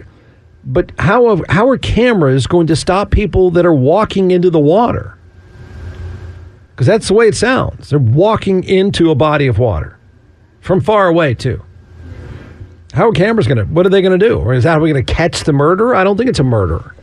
but 0.64 0.90
how 0.98 1.42
how 1.48 1.68
are 1.68 1.78
cameras 1.78 2.46
going 2.46 2.66
to 2.68 2.76
stop 2.76 3.10
people 3.10 3.50
that 3.50 3.64
are 3.64 3.74
walking 3.74 4.30
into 4.30 4.50
the 4.50 4.58
water? 4.58 5.16
Because 6.70 6.86
that's 6.86 7.08
the 7.08 7.14
way 7.14 7.28
it 7.28 7.36
sounds. 7.36 7.90
They're 7.90 7.98
walking 7.98 8.64
into 8.64 9.10
a 9.10 9.14
body 9.14 9.46
of 9.46 9.58
water 9.58 9.98
from 10.60 10.80
far 10.80 11.06
away 11.06 11.34
too. 11.34 11.62
How 12.94 13.08
are 13.08 13.12
cameras 13.12 13.48
going 13.48 13.58
to? 13.58 13.64
What 13.64 13.86
are 13.86 13.88
they 13.88 14.02
going 14.02 14.18
to 14.18 14.24
do? 14.24 14.38
Or 14.38 14.54
is 14.54 14.62
that 14.62 14.74
how 14.74 14.80
we 14.80 14.92
going 14.92 15.04
to 15.04 15.12
catch 15.12 15.42
the 15.42 15.52
murderer? 15.52 15.96
I 15.96 16.04
don't 16.04 16.16
think 16.16 16.30
it's 16.30 16.38
a 16.38 16.44
murderer. 16.44 16.94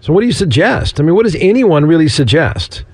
So 0.00 0.12
what 0.12 0.20
do 0.20 0.26
you 0.26 0.32
suggest? 0.32 0.98
I 0.98 1.04
mean, 1.04 1.14
what 1.14 1.22
does 1.22 1.36
anyone 1.36 1.84
really 1.84 2.08
suggest? 2.08 2.84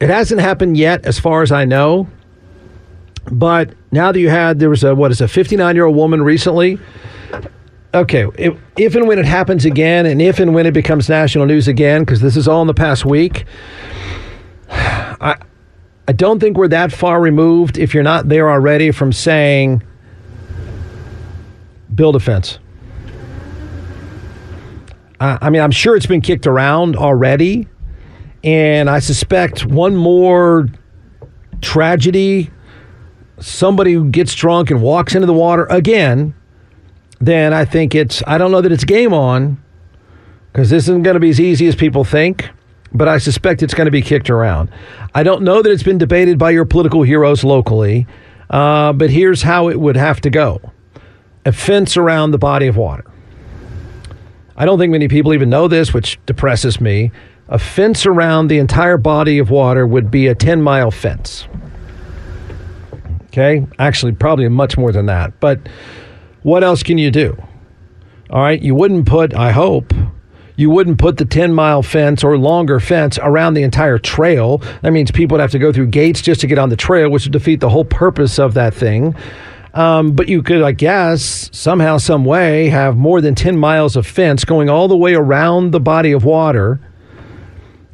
It 0.00 0.08
hasn't 0.08 0.40
happened 0.40 0.78
yet, 0.78 1.04
as 1.04 1.18
far 1.18 1.42
as 1.42 1.52
I 1.52 1.66
know. 1.66 2.08
But 3.30 3.74
now 3.90 4.10
that 4.10 4.18
you 4.18 4.30
had, 4.30 4.58
there 4.58 4.70
was 4.70 4.84
a 4.84 4.94
what 4.94 5.10
is 5.10 5.20
a 5.20 5.28
59 5.28 5.74
year 5.74 5.84
old 5.84 5.96
woman 5.96 6.22
recently. 6.22 6.78
Okay, 7.94 8.26
if, 8.38 8.58
if 8.78 8.94
and 8.94 9.06
when 9.06 9.18
it 9.18 9.26
happens 9.26 9.66
again, 9.66 10.06
and 10.06 10.22
if 10.22 10.40
and 10.40 10.54
when 10.54 10.64
it 10.64 10.72
becomes 10.72 11.10
national 11.10 11.44
news 11.44 11.68
again, 11.68 12.02
because 12.02 12.22
this 12.22 12.38
is 12.38 12.48
all 12.48 12.62
in 12.62 12.68
the 12.68 12.74
past 12.74 13.04
week, 13.04 13.44
I 14.70 15.36
I 16.08 16.12
don't 16.12 16.40
think 16.40 16.56
we're 16.56 16.68
that 16.68 16.92
far 16.92 17.20
removed 17.20 17.78
if 17.78 17.94
you're 17.94 18.02
not 18.02 18.28
there 18.28 18.50
already 18.50 18.90
from 18.90 19.12
saying 19.12 19.82
build 21.94 22.16
a 22.16 22.20
fence. 22.20 22.58
I 25.20 25.50
mean, 25.50 25.62
I'm 25.62 25.70
sure 25.70 25.94
it's 25.94 26.06
been 26.06 26.20
kicked 26.20 26.48
around 26.48 26.96
already, 26.96 27.68
and 28.42 28.90
I 28.90 28.98
suspect 28.98 29.64
one 29.64 29.94
more 29.94 30.66
tragedy, 31.60 32.50
somebody 33.38 33.92
who 33.92 34.10
gets 34.10 34.34
drunk 34.34 34.72
and 34.72 34.82
walks 34.82 35.14
into 35.14 35.28
the 35.28 35.32
water 35.32 35.66
again, 35.70 36.34
then 37.20 37.52
I 37.52 37.64
think 37.64 37.94
it's, 37.94 38.20
I 38.26 38.36
don't 38.36 38.50
know 38.50 38.60
that 38.62 38.72
it's 38.72 38.82
game 38.82 39.14
on, 39.14 39.62
because 40.52 40.70
this 40.70 40.84
isn't 40.84 41.04
going 41.04 41.14
to 41.14 41.20
be 41.20 41.30
as 41.30 41.38
easy 41.38 41.68
as 41.68 41.76
people 41.76 42.02
think 42.02 42.50
but 42.94 43.08
I 43.08 43.18
suspect 43.18 43.62
it's 43.62 43.74
going 43.74 43.86
to 43.86 43.90
be 43.90 44.02
kicked 44.02 44.30
around. 44.30 44.70
I 45.14 45.22
don't 45.22 45.42
know 45.42 45.62
that 45.62 45.70
it's 45.70 45.82
been 45.82 45.98
debated 45.98 46.38
by 46.38 46.50
your 46.50 46.64
political 46.64 47.02
heroes 47.02 47.44
locally, 47.44 48.06
uh, 48.50 48.92
but 48.92 49.10
here's 49.10 49.42
how 49.42 49.68
it 49.68 49.80
would 49.80 49.96
have 49.96 50.20
to 50.22 50.30
go 50.30 50.60
a 51.44 51.52
fence 51.52 51.96
around 51.96 52.30
the 52.30 52.38
body 52.38 52.68
of 52.68 52.76
water. 52.76 53.04
I 54.56 54.64
don't 54.64 54.78
think 54.78 54.92
many 54.92 55.08
people 55.08 55.34
even 55.34 55.50
know 55.50 55.66
this, 55.66 55.92
which 55.92 56.18
depresses 56.26 56.80
me. 56.80 57.10
A 57.48 57.58
fence 57.58 58.06
around 58.06 58.46
the 58.46 58.58
entire 58.58 58.96
body 58.96 59.38
of 59.38 59.50
water 59.50 59.86
would 59.86 60.10
be 60.10 60.28
a 60.28 60.34
10 60.34 60.62
mile 60.62 60.90
fence. 60.90 61.48
Okay? 63.26 63.66
Actually, 63.78 64.12
probably 64.12 64.48
much 64.48 64.78
more 64.78 64.92
than 64.92 65.06
that. 65.06 65.40
But 65.40 65.58
what 66.42 66.62
else 66.62 66.82
can 66.82 66.98
you 66.98 67.10
do? 67.10 67.36
All 68.30 68.40
right, 68.40 68.62
you 68.62 68.74
wouldn't 68.74 69.06
put, 69.06 69.34
I 69.34 69.50
hope, 69.50 69.92
you 70.56 70.70
wouldn't 70.70 70.98
put 70.98 71.16
the 71.16 71.24
10 71.24 71.54
mile 71.54 71.82
fence 71.82 72.22
or 72.22 72.36
longer 72.36 72.80
fence 72.80 73.18
around 73.22 73.54
the 73.54 73.62
entire 73.62 73.98
trail. 73.98 74.58
That 74.82 74.92
means 74.92 75.10
people 75.10 75.36
would 75.36 75.40
have 75.40 75.50
to 75.52 75.58
go 75.58 75.72
through 75.72 75.88
gates 75.88 76.20
just 76.20 76.40
to 76.42 76.46
get 76.46 76.58
on 76.58 76.68
the 76.68 76.76
trail, 76.76 77.10
which 77.10 77.24
would 77.24 77.32
defeat 77.32 77.60
the 77.60 77.70
whole 77.70 77.84
purpose 77.84 78.38
of 78.38 78.54
that 78.54 78.74
thing. 78.74 79.14
Um, 79.74 80.12
but 80.12 80.28
you 80.28 80.42
could, 80.42 80.62
I 80.62 80.72
guess, 80.72 81.48
somehow, 81.52 81.96
some 81.96 82.24
way, 82.24 82.68
have 82.68 82.96
more 82.96 83.20
than 83.20 83.34
10 83.34 83.56
miles 83.56 83.96
of 83.96 84.06
fence 84.06 84.44
going 84.44 84.68
all 84.68 84.86
the 84.86 84.96
way 84.96 85.14
around 85.14 85.70
the 85.70 85.80
body 85.80 86.12
of 86.12 86.24
water 86.24 86.78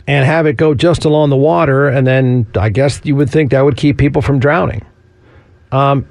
and 0.08 0.24
have 0.24 0.46
it 0.46 0.56
go 0.56 0.74
just 0.74 1.04
along 1.04 1.30
the 1.30 1.36
water. 1.36 1.86
And 1.86 2.06
then 2.06 2.46
I 2.56 2.70
guess 2.70 3.00
you 3.04 3.14
would 3.14 3.30
think 3.30 3.52
that 3.52 3.60
would 3.60 3.76
keep 3.76 3.98
people 3.98 4.22
from 4.22 4.40
drowning. 4.40 4.84
Um, 5.70 6.08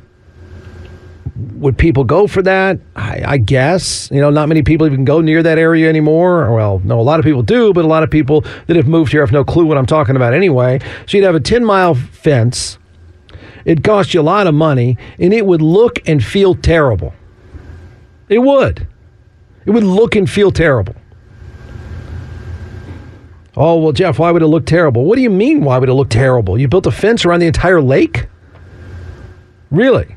would 1.35 1.77
people 1.77 2.03
go 2.03 2.27
for 2.27 2.41
that? 2.41 2.79
I, 2.95 3.23
I, 3.25 3.37
guess. 3.37 4.09
You 4.11 4.21
know, 4.21 4.29
not 4.29 4.49
many 4.49 4.63
people 4.63 4.85
even 4.85 5.05
go 5.05 5.21
near 5.21 5.43
that 5.43 5.57
area 5.57 5.89
anymore. 5.89 6.53
Well, 6.53 6.79
no, 6.83 6.99
a 6.99 7.01
lot 7.01 7.19
of 7.19 7.25
people 7.25 7.43
do, 7.43 7.73
but 7.73 7.85
a 7.85 7.87
lot 7.87 8.03
of 8.03 8.11
people 8.11 8.41
that 8.67 8.75
have 8.75 8.87
moved 8.87 9.11
here 9.11 9.21
have 9.21 9.31
no 9.31 9.43
clue 9.43 9.65
what 9.65 9.77
I'm 9.77 9.85
talking 9.85 10.15
about 10.15 10.33
anyway. 10.33 10.79
So 11.07 11.17
you'd 11.17 11.23
have 11.23 11.35
a 11.35 11.39
10 11.39 11.65
mile 11.65 11.95
fence. 11.95 12.77
It'd 13.65 13.83
cost 13.83 14.13
you 14.13 14.21
a 14.21 14.23
lot 14.23 14.47
of 14.47 14.53
money, 14.53 14.97
and 15.19 15.33
it 15.33 15.45
would 15.45 15.61
look 15.61 15.99
and 16.07 16.23
feel 16.23 16.55
terrible. 16.55 17.13
It 18.29 18.39
would. 18.39 18.87
It 19.65 19.71
would 19.71 19.83
look 19.83 20.15
and 20.15 20.29
feel 20.29 20.51
terrible. 20.51 20.95
Oh, 23.55 23.79
well, 23.79 23.91
Jeff, 23.91 24.19
why 24.19 24.31
would 24.31 24.43
it 24.43 24.47
look 24.47 24.65
terrible? 24.65 25.03
What 25.03 25.15
do 25.15 25.21
you 25.23 25.31
mean, 25.31 25.63
why 25.63 25.79
would 25.79 25.89
it 25.89 25.93
look 25.93 26.09
terrible? 26.09 26.59
You 26.59 26.67
built 26.67 26.85
a 26.85 26.91
fence 26.91 27.25
around 27.25 27.39
the 27.39 27.47
entire 27.47 27.81
lake? 27.81 28.27
Really? 29.71 30.16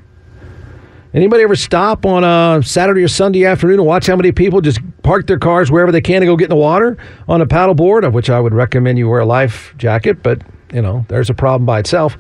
Anybody 1.12 1.42
ever 1.42 1.57
stop 1.57 2.07
on 2.07 2.23
a 2.23 2.62
Saturday 2.62 3.03
or 3.03 3.09
Sunday 3.09 3.44
afternoon 3.44 3.81
and 3.81 3.87
watch 3.87 4.07
how 4.07 4.14
many 4.14 4.31
people 4.31 4.61
just 4.61 4.79
park 5.03 5.27
their 5.27 5.40
cars 5.40 5.68
wherever 5.68 5.90
they 5.90 6.01
can 6.01 6.20
to 6.20 6.27
go 6.27 6.37
get 6.37 6.44
in 6.44 6.51
the 6.51 6.57
water 6.57 6.96
on 7.27 7.40
a 7.40 7.46
paddle 7.46 7.75
board, 7.75 8.05
of 8.05 8.14
which 8.14 8.31
I 8.31 8.38
would 8.38 8.55
recommend 8.55 8.96
you 8.96 9.09
wear 9.09 9.20
a 9.20 9.27
life 9.27 9.75
jacket, 9.77 10.23
but 10.23 10.40
you 10.73 10.81
know, 10.81 11.05
there's 11.09 11.29
a 11.29 11.35
problem 11.35 11.66
by 11.66 11.81
itself. 11.81 12.16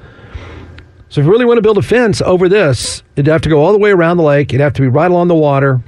So 1.08 1.20
if 1.20 1.26
you 1.26 1.30
really 1.30 1.44
want 1.44 1.58
to 1.58 1.62
build 1.62 1.78
a 1.78 1.82
fence 1.82 2.20
over 2.20 2.48
this, 2.48 3.04
it'd 3.14 3.28
have 3.28 3.42
to 3.42 3.48
go 3.48 3.64
all 3.64 3.70
the 3.70 3.78
way 3.78 3.92
around 3.92 4.16
the 4.16 4.24
lake, 4.24 4.48
it'd 4.48 4.60
have 4.60 4.72
to 4.74 4.82
be 4.82 4.88
right 4.88 5.10
along 5.10 5.28
the 5.28 5.36
water, 5.36 5.80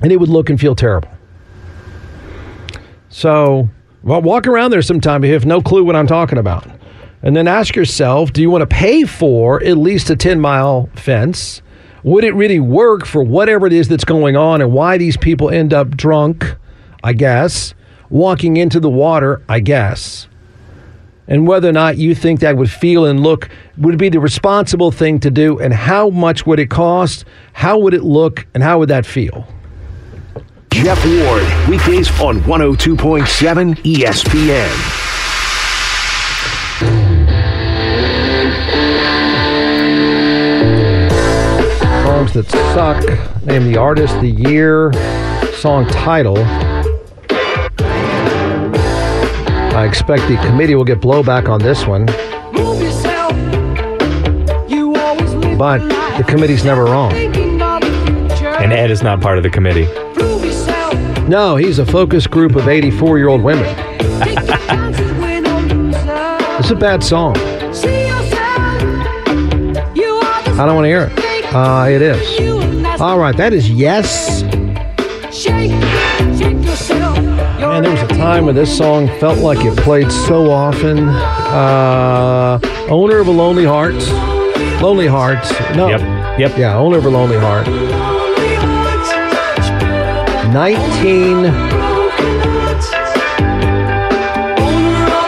and 0.00 0.10
it 0.10 0.16
would 0.16 0.28
look 0.28 0.50
and 0.50 0.58
feel 0.58 0.74
terrible. 0.74 1.10
So 3.10 3.70
well, 4.02 4.22
walk 4.22 4.48
around 4.48 4.72
there 4.72 4.82
sometime 4.82 5.22
if 5.22 5.28
you 5.28 5.34
have 5.34 5.46
no 5.46 5.60
clue 5.60 5.84
what 5.84 5.94
I'm 5.94 6.08
talking 6.08 6.38
about. 6.38 6.66
And 7.22 7.36
then 7.36 7.46
ask 7.46 7.76
yourself, 7.76 8.32
do 8.32 8.40
you 8.40 8.50
want 8.50 8.62
to 8.62 8.66
pay 8.66 9.04
for 9.04 9.62
at 9.62 9.76
least 9.76 10.10
a 10.10 10.16
10 10.16 10.40
mile 10.40 10.88
fence? 10.94 11.62
Would 12.04 12.24
it 12.24 12.32
really 12.32 12.60
work 12.60 13.06
for 13.06 13.22
whatever 13.22 13.66
it 13.66 13.72
is 13.72 13.88
that's 13.88 14.04
going 14.04 14.36
on 14.36 14.60
and 14.60 14.72
why 14.72 14.98
these 14.98 15.16
people 15.16 15.50
end 15.50 15.74
up 15.74 15.96
drunk? 15.96 16.56
I 17.02 17.12
guess. 17.12 17.74
Walking 18.10 18.56
into 18.56 18.80
the 18.80 18.90
water, 18.90 19.42
I 19.48 19.60
guess. 19.60 20.28
And 21.26 21.46
whether 21.46 21.68
or 21.68 21.72
not 21.72 21.98
you 21.98 22.14
think 22.14 22.40
that 22.40 22.56
would 22.56 22.70
feel 22.70 23.04
and 23.04 23.22
look 23.22 23.50
would 23.76 23.98
be 23.98 24.08
the 24.08 24.18
responsible 24.18 24.90
thing 24.90 25.20
to 25.20 25.30
do, 25.30 25.58
and 25.60 25.74
how 25.74 26.08
much 26.08 26.46
would 26.46 26.58
it 26.58 26.70
cost? 26.70 27.26
How 27.52 27.78
would 27.78 27.92
it 27.92 28.02
look? 28.02 28.46
And 28.54 28.62
how 28.62 28.78
would 28.78 28.88
that 28.88 29.04
feel? 29.04 29.46
Jeff 30.70 31.04
Ward, 31.04 31.44
weekdays 31.68 32.08
on 32.20 32.40
102.7 32.40 33.74
ESPN. 33.82 35.08
That 42.42 42.50
suck. 42.74 43.02
Name 43.44 43.64
the 43.64 43.76
artist, 43.76 44.14
the 44.20 44.30
year, 44.30 44.92
song 45.54 45.86
title. 45.88 46.38
I 49.74 49.84
expect 49.86 50.28
the 50.28 50.36
committee 50.46 50.74
will 50.76 50.84
get 50.84 51.00
blowback 51.00 51.48
on 51.48 51.60
this 51.60 51.86
one. 51.86 52.06
But 55.56 55.78
the 56.16 56.24
committee's 56.24 56.64
never 56.64 56.84
wrong. 56.84 57.12
And 57.12 58.72
Ed 58.72 58.90
is 58.90 59.02
not 59.02 59.20
part 59.20 59.38
of 59.38 59.42
the 59.42 59.50
committee. 59.50 59.86
No, 61.28 61.56
he's 61.56 61.80
a 61.80 61.86
focus 61.86 62.26
group 62.26 62.54
of 62.54 62.68
84 62.68 63.18
year 63.18 63.28
old 63.28 63.42
women. 63.42 63.66
it's 66.58 66.70
a 66.70 66.76
bad 66.76 67.02
song. 67.02 67.36
I 70.56 70.66
don't 70.66 70.74
want 70.74 70.84
to 70.84 70.88
hear 70.88 71.04
it. 71.04 71.27
Uh, 71.50 71.88
it 71.90 72.02
is. 72.02 73.00
All 73.00 73.18
right, 73.18 73.36
that 73.36 73.52
is 73.52 73.70
yes. 73.70 74.42
Man, 77.58 77.82
there 77.82 77.92
was 77.92 78.02
a 78.02 78.08
time 78.08 78.46
when 78.46 78.54
this 78.54 78.76
song 78.76 79.08
felt 79.18 79.38
like 79.38 79.64
it 79.64 79.76
played 79.78 80.10
so 80.10 80.50
often. 80.50 81.08
Uh, 81.08 82.58
owner 82.88 83.18
of 83.18 83.28
a 83.28 83.30
lonely 83.30 83.64
heart. 83.64 83.94
Lonely 84.82 85.06
heart. 85.06 85.44
No. 85.76 85.88
Yep. 85.88 86.38
Yep. 86.38 86.58
Yeah, 86.58 86.76
owner 86.76 86.98
of 86.98 87.04
a 87.04 87.10
lonely 87.10 87.38
heart. 87.38 87.66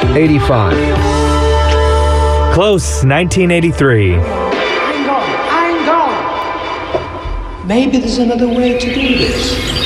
1985. 0.00 2.54
Close. 2.54 3.04
1983. 3.04 4.39
Maybe 7.70 7.98
there's 7.98 8.18
another 8.18 8.48
way 8.48 8.76
to 8.80 8.94
do 8.94 9.16
this. 9.16 9.80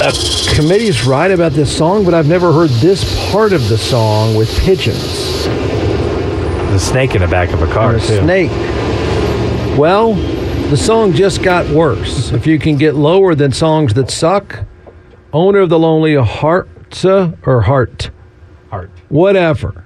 Uh, 0.00 0.12
committee's 0.54 1.04
right 1.06 1.30
about 1.30 1.52
this 1.52 1.76
song, 1.76 2.04
but 2.04 2.14
I've 2.14 2.28
never 2.28 2.52
heard 2.52 2.70
this 2.70 3.32
part 3.32 3.52
of 3.52 3.68
the 3.68 3.76
song 3.76 4.36
with 4.36 4.48
pigeons. 4.60 5.44
The 5.44 6.78
snake 6.78 7.14
in 7.16 7.22
the 7.22 7.26
back 7.26 7.52
of 7.52 7.62
a 7.62 7.66
car, 7.72 7.94
And 7.94 8.02
a 8.02 8.06
too. 8.06 8.22
snake. 8.22 8.50
Well, 9.76 10.14
the 10.70 10.76
song 10.76 11.12
just 11.12 11.42
got 11.42 11.66
worse. 11.70 12.30
if 12.32 12.46
you 12.46 12.58
can 12.58 12.76
get 12.76 12.94
lower 12.94 13.34
than 13.34 13.52
songs 13.52 13.94
that 13.94 14.10
suck, 14.10 14.64
owner 15.32 15.60
of 15.60 15.70
the 15.70 15.78
lonely 15.78 16.14
heart 16.16 16.68
uh, 17.04 17.32
or 17.46 17.62
heart, 17.62 18.10
Heart. 18.70 18.90
whatever, 19.08 19.84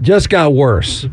just 0.00 0.30
got 0.30 0.54
worse. 0.54 1.04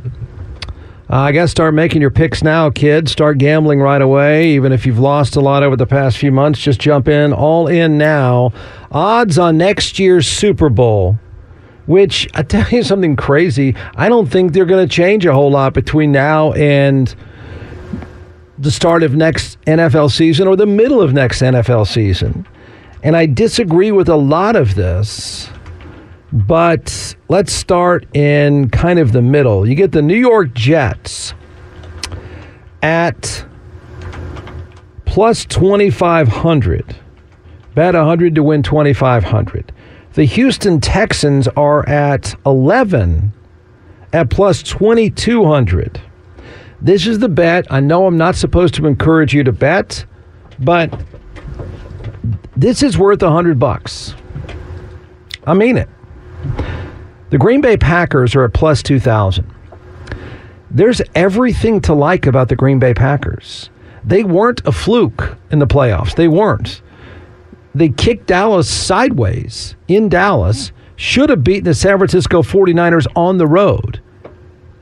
Uh, 1.10 1.16
I 1.16 1.32
guess 1.32 1.52
start 1.52 1.74
making 1.74 2.02
your 2.02 2.12
picks 2.12 2.44
now, 2.44 2.70
kids. 2.70 3.12
Start 3.12 3.38
gambling 3.38 3.80
right 3.80 4.02
away. 4.02 4.50
Even 4.50 4.72
if 4.74 4.86
you've 4.86 5.00
lost 5.00 5.38
a 5.38 5.42
lot 5.42 5.64
over 5.64 5.78
the 5.78 5.86
past 5.86 6.18
few 6.18 6.32
months, 6.34 6.60
just 6.60 6.82
jump 6.82 7.08
in. 7.08 7.32
All 7.32 7.68
in 7.68 7.98
now. 7.98 8.52
Odds 8.92 9.38
on 9.38 9.58
next 9.58 10.00
year's 10.00 10.28
Super 10.28 10.68
Bowl, 10.70 11.18
which 11.86 12.28
I 12.34 12.44
tell 12.44 12.68
you 12.70 12.84
something 12.84 13.16
crazy. 13.16 13.74
I 13.96 14.10
don't 14.10 14.28
think 14.30 14.52
they're 14.52 14.66
going 14.66 14.86
to 14.86 14.94
change 14.94 15.26
a 15.26 15.34
whole 15.34 15.52
lot 15.52 15.74
between 15.74 16.12
now 16.12 16.52
and 16.54 17.14
the 18.58 18.72
start 18.72 19.04
of 19.04 19.16
next 19.16 19.60
NFL 19.66 20.12
season 20.12 20.48
or 20.48 20.56
the 20.56 20.66
middle 20.66 21.02
of 21.02 21.14
next 21.14 21.42
NFL 21.42 21.88
season. 21.88 22.48
And 23.04 23.16
I 23.16 23.26
disagree 23.26 23.92
with 23.92 24.10
a 24.10 24.16
lot 24.16 24.56
of 24.56 24.76
this. 24.76 25.50
But 26.34 27.16
let's 27.30 27.54
start 27.54 28.06
in 28.16 28.70
kind 28.70 29.00
of 29.00 29.14
the 29.14 29.22
middle. 29.22 29.68
You 29.68 29.76
get 29.76 29.94
the 29.94 30.02
New 30.02 30.18
York 30.18 30.54
Jets 30.54 31.34
at 32.82 33.46
plus 35.06 35.46
2,500. 35.46 36.96
Bet 37.76 37.94
100 37.94 38.36
to 38.36 38.44
win 38.44 38.64
2,500. 38.64 39.72
The 40.14 40.26
Houston 40.26 40.82
Texans 40.82 41.48
are 41.50 41.88
at 41.88 42.36
11 42.46 43.32
at 44.12 44.30
plus 44.30 44.64
2,200. 44.64 46.02
This 46.82 47.08
is 47.08 47.20
the 47.20 47.30
bet. 47.30 47.66
I 47.72 47.80
know 47.80 48.06
I'm 48.06 48.18
not 48.18 48.36
supposed 48.36 48.76
to 48.76 48.86
encourage 48.86 49.34
you 49.34 49.44
to 49.44 49.52
bet, 49.52 50.06
but 50.60 50.94
this 52.56 52.84
is 52.84 52.98
worth 52.98 53.22
a 53.22 53.26
100 53.26 53.60
bucks. 53.60 54.16
I 55.46 55.54
mean 55.54 55.78
it. 55.78 55.90
The 57.30 57.38
Green 57.38 57.62
Bay 57.62 57.78
Packers 57.78 58.36
are 58.36 58.44
at 58.44 58.54
plus 58.54 58.84
2,000. 58.84 59.50
There's 60.70 61.02
everything 61.16 61.82
to 61.82 61.94
like 61.94 62.26
about 62.26 62.50
the 62.50 62.56
Green 62.56 62.80
Bay 62.80 62.94
Packers. 62.94 63.70
They 64.04 64.24
weren't 64.24 64.62
a 64.66 64.72
fluke 64.72 65.38
in 65.52 65.60
the 65.60 65.68
playoffs. 65.68 66.16
They 66.16 66.28
weren't. 66.28 66.82
They 67.76 67.90
kicked 67.90 68.28
Dallas 68.28 68.70
sideways 68.70 69.76
in 69.88 70.10
Dallas, 70.10 70.72
should 70.96 71.30
have 71.30 71.44
beaten 71.44 71.66
the 71.66 71.74
San 71.74 71.98
Francisco 71.98 72.42
49ers 72.42 73.06
on 73.16 73.38
the 73.38 73.48
road. 73.48 74.02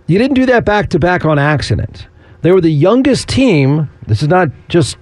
You 0.07 0.19
didn't 0.19 0.35
do 0.35 0.45
that 0.47 0.65
back 0.65 0.89
to 0.89 0.99
back 0.99 1.25
on 1.25 1.39
accident. 1.39 2.07
They 2.41 2.51
were 2.51 2.61
the 2.61 2.69
youngest 2.69 3.27
team. 3.27 3.89
This 4.05 4.21
is 4.21 4.27
not 4.27 4.49
just, 4.67 4.97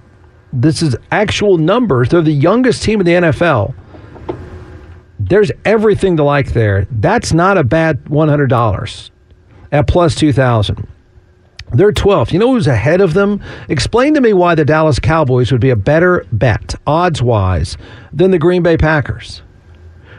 this 0.52 0.80
is 0.80 0.96
actual 1.10 1.58
numbers. 1.58 2.08
They're 2.08 2.22
the 2.22 2.32
youngest 2.32 2.82
team 2.82 3.00
in 3.00 3.06
the 3.06 3.12
NFL. 3.12 3.74
There's 5.18 5.52
everything 5.64 6.16
to 6.16 6.24
like 6.24 6.52
there. 6.52 6.86
That's 6.90 7.32
not 7.32 7.58
a 7.58 7.64
bad 7.64 8.04
$100 8.04 9.10
at 9.72 9.86
plus 9.86 10.14
2,000. 10.14 10.88
They're 11.72 11.92
12th. 11.92 12.32
You 12.32 12.38
know 12.38 12.52
who's 12.52 12.66
ahead 12.66 13.00
of 13.00 13.14
them? 13.14 13.42
Explain 13.68 14.14
to 14.14 14.20
me 14.20 14.32
why 14.32 14.54
the 14.54 14.64
Dallas 14.64 14.98
Cowboys 14.98 15.50
would 15.50 15.60
be 15.60 15.70
a 15.70 15.76
better 15.76 16.24
bet, 16.30 16.74
odds 16.86 17.20
wise, 17.20 17.76
than 18.12 18.30
the 18.30 18.38
Green 18.38 18.62
Bay 18.62 18.76
Packers. 18.76 19.42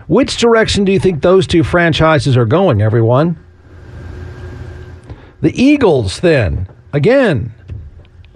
Which 0.07 0.37
direction 0.37 0.85
do 0.85 0.91
you 0.91 0.99
think 0.99 1.21
those 1.21 1.47
two 1.47 1.63
franchises 1.63 2.35
are 2.35 2.45
going, 2.45 2.81
everyone? 2.81 3.37
The 5.45 5.63
Eagles, 5.63 6.21
then. 6.21 6.67
Again, 6.91 7.53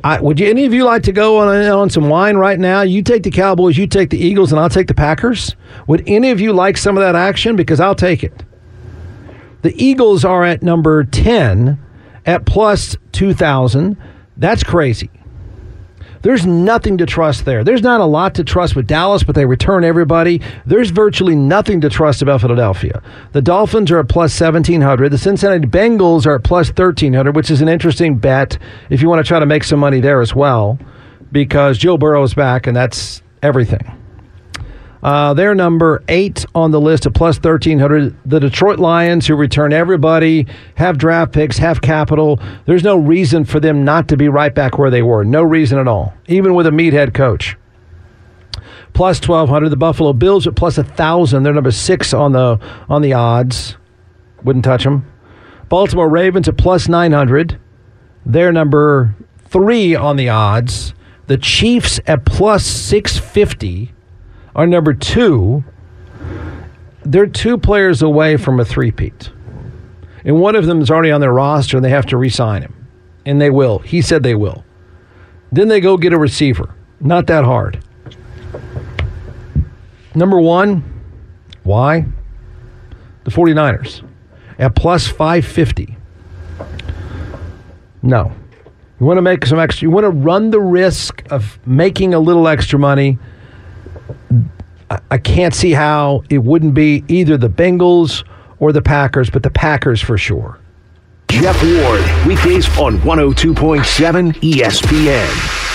I, 0.03 0.21
would 0.21 0.39
you, 0.39 0.47
any 0.47 0.65
of 0.65 0.75
you 0.75 0.83
like 0.83 1.01
to 1.03 1.11
go 1.11 1.39
on, 1.39 1.47
on 1.65 1.89
some 1.89 2.07
wine 2.07 2.37
right 2.37 2.59
now? 2.59 2.83
You 2.83 3.01
take 3.01 3.23
the 3.23 3.31
Cowboys, 3.31 3.79
you 3.79 3.87
take 3.87 4.11
the 4.11 4.19
Eagles, 4.19 4.51
and 4.51 4.61
I'll 4.61 4.69
take 4.69 4.85
the 4.85 4.93
Packers. 4.93 5.55
Would 5.87 6.03
any 6.05 6.29
of 6.29 6.39
you 6.39 6.53
like 6.53 6.77
some 6.77 6.97
of 6.97 7.01
that 7.01 7.15
action? 7.15 7.55
Because 7.55 7.79
I'll 7.79 7.95
take 7.95 8.23
it. 8.23 8.43
The 9.63 9.73
Eagles 9.83 10.23
are 10.23 10.43
at 10.43 10.61
number 10.61 11.03
10 11.03 11.79
at 12.27 12.45
plus 12.45 12.95
2,000. 13.13 13.97
That's 14.37 14.63
crazy. 14.63 15.09
There's 16.21 16.45
nothing 16.45 16.97
to 16.97 17.05
trust 17.05 17.45
there. 17.45 17.63
There's 17.63 17.81
not 17.81 18.01
a 18.01 18.05
lot 18.05 18.35
to 18.35 18.43
trust 18.43 18.75
with 18.75 18.87
Dallas, 18.87 19.23
but 19.23 19.35
they 19.35 19.45
return 19.45 19.83
everybody. 19.83 20.41
There's 20.65 20.89
virtually 20.89 21.35
nothing 21.35 21.79
to 21.81 21.89
trust 21.89 22.21
about 22.21 22.41
Philadelphia. 22.41 23.01
The 23.31 23.41
Dolphins 23.41 23.89
are 23.91 23.99
at 23.99 24.09
plus 24.09 24.39
1,700. 24.39 25.09
The 25.09 25.17
Cincinnati 25.17 25.67
Bengals 25.67 26.25
are 26.25 26.35
at 26.35 26.43
plus 26.43 26.67
1,300, 26.67 27.35
which 27.35 27.49
is 27.49 27.61
an 27.61 27.69
interesting 27.69 28.17
bet 28.17 28.57
if 28.89 29.01
you 29.01 29.09
want 29.09 29.23
to 29.23 29.27
try 29.27 29.39
to 29.39 29.45
make 29.45 29.63
some 29.63 29.79
money 29.79 29.99
there 29.99 30.21
as 30.21 30.35
well, 30.35 30.77
because 31.31 31.77
Joe 31.77 31.97
Burrow 31.97 32.23
is 32.23 32.33
back, 32.33 32.67
and 32.67 32.75
that's 32.75 33.21
everything. 33.41 33.98
Uh, 35.01 35.33
they're 35.33 35.55
number 35.55 36.03
eight 36.09 36.45
on 36.53 36.71
the 36.71 36.81
list 36.81 37.05
at 37.05 37.13
plus 37.13 37.37
1,300. 37.37 38.17
The 38.25 38.39
Detroit 38.39 38.79
Lions, 38.79 39.27
who 39.27 39.35
return 39.35 39.71
everybody, 39.71 40.45
have 40.75 40.97
draft 40.97 41.31
picks, 41.31 41.57
have 41.57 41.81
capital. 41.81 42.39
There's 42.65 42.83
no 42.83 42.97
reason 42.97 43.45
for 43.45 43.59
them 43.59 43.85
not 43.85 44.09
to 44.09 44.17
be 44.17 44.27
right 44.27 44.53
back 44.53 44.77
where 44.77 44.89
they 44.89 45.01
were. 45.01 45.23
No 45.23 45.41
reason 45.41 45.79
at 45.79 45.87
all, 45.87 46.13
even 46.27 46.53
with 46.53 46.67
a 46.67 46.71
meathead 46.71 47.13
coach. 47.13 47.57
Plus 48.93 49.25
1,200. 49.25 49.69
The 49.69 49.77
Buffalo 49.77 50.11
Bills 50.13 50.47
at 50.47 50.55
plus 50.55 50.77
1,000. 50.77 51.43
They're 51.43 51.53
number 51.53 51.71
six 51.71 52.13
on 52.13 52.33
the, 52.33 52.59
on 52.89 53.01
the 53.01 53.13
odds. 53.13 53.77
Wouldn't 54.43 54.65
touch 54.65 54.83
them. 54.83 55.09
Baltimore 55.69 56.09
Ravens 56.09 56.49
at 56.49 56.57
plus 56.57 56.89
900. 56.89 57.59
They're 58.25 58.51
number 58.51 59.15
three 59.45 59.95
on 59.95 60.17
the 60.17 60.29
odds. 60.29 60.93
The 61.27 61.37
Chiefs 61.37 61.99
at 62.07 62.25
plus 62.25 62.65
650 62.65 63.93
are 64.55 64.67
number 64.67 64.93
two. 64.93 65.63
They're 67.03 67.27
two 67.27 67.57
players 67.57 68.01
away 68.01 68.37
from 68.37 68.59
a 68.59 68.65
three-peat. 68.65 69.31
And 70.25 70.39
one 70.39 70.55
of 70.55 70.65
them 70.65 70.81
is 70.81 70.91
already 70.91 71.11
on 71.11 71.21
their 71.21 71.33
roster 71.33 71.77
and 71.77 71.83
they 71.83 71.89
have 71.89 72.05
to 72.07 72.17
re 72.17 72.29
sign 72.29 72.61
him. 72.61 72.87
And 73.25 73.39
they 73.39 73.49
will. 73.49 73.79
He 73.79 74.01
said 74.01 74.23
they 74.23 74.35
will. 74.35 74.63
Then 75.51 75.67
they 75.67 75.79
go 75.79 75.97
get 75.97 76.13
a 76.13 76.17
receiver. 76.17 76.75
Not 76.99 77.27
that 77.27 77.45
hard. 77.45 77.83
Number 80.13 80.39
one, 80.39 80.83
why? 81.63 82.05
The 83.23 83.31
49ers 83.31 84.03
at 84.57 84.75
plus 84.75 85.07
550. 85.07 85.97
No. 88.01 88.31
You 88.99 89.05
want 89.05 89.17
to 89.17 89.21
make 89.21 89.45
some 89.45 89.59
extra, 89.59 89.85
you 89.85 89.91
want 89.91 90.03
to 90.03 90.09
run 90.09 90.51
the 90.51 90.59
risk 90.59 91.23
of 91.31 91.57
making 91.65 92.13
a 92.13 92.19
little 92.19 92.47
extra 92.47 92.77
money. 92.77 93.17
I 95.11 95.17
can't 95.17 95.53
see 95.53 95.71
how 95.71 96.23
it 96.29 96.39
wouldn't 96.39 96.73
be 96.73 97.03
either 97.07 97.37
the 97.37 97.49
Bengals 97.49 98.23
or 98.59 98.71
the 98.71 98.81
Packers, 98.81 99.29
but 99.29 99.43
the 99.43 99.51
Packers 99.51 100.01
for 100.01 100.17
sure. 100.17 100.59
Jeff 101.29 101.61
Ward, 101.63 102.01
weekdays 102.27 102.67
on 102.77 102.97
102.7 102.99 104.33
ESPN. 104.41 105.65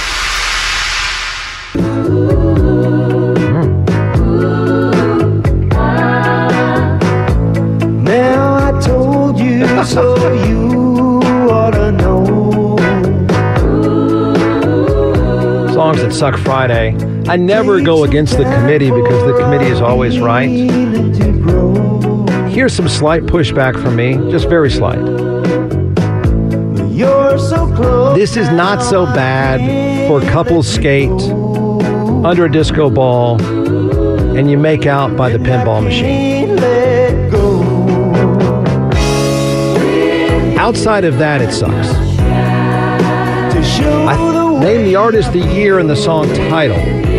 so 9.84 10.32
you 10.32 11.20
ought 11.50 11.72
to 11.72 11.92
know. 11.92 12.76
Songs 15.74 16.00
that 16.00 16.12
Suck 16.12 16.38
Friday 16.38 17.13
I 17.26 17.36
never 17.36 17.80
go 17.80 18.04
against 18.04 18.36
the 18.36 18.44
committee 18.44 18.90
because 18.90 19.26
the 19.26 19.38
committee 19.40 19.66
is 19.66 19.80
always 19.80 20.20
right. 20.20 20.48
Here's 22.50 22.74
some 22.74 22.88
slight 22.88 23.22
pushback 23.22 23.80
from 23.82 23.96
me, 23.96 24.14
just 24.30 24.48
very 24.48 24.70
slight. 24.70 25.02
This 28.14 28.36
is 28.36 28.50
not 28.50 28.82
so 28.82 29.06
bad 29.06 30.06
for 30.06 30.20
couples 30.30 30.68
skate 30.68 31.10
under 31.10 32.44
a 32.44 32.52
disco 32.52 32.90
ball 32.90 33.40
and 33.42 34.50
you 34.50 34.58
make 34.58 34.84
out 34.84 35.16
by 35.16 35.30
the 35.30 35.38
pinball 35.38 35.82
machine. 35.82 36.58
Outside 40.58 41.04
of 41.04 41.18
that, 41.18 41.40
it 41.40 41.52
sucks. 41.52 41.88
I 44.06 44.60
name 44.60 44.84
the 44.84 44.96
artist, 44.96 45.32
the 45.32 45.38
year, 45.38 45.78
and 45.78 45.88
the 45.88 45.96
song 45.96 46.26
title. 46.34 47.13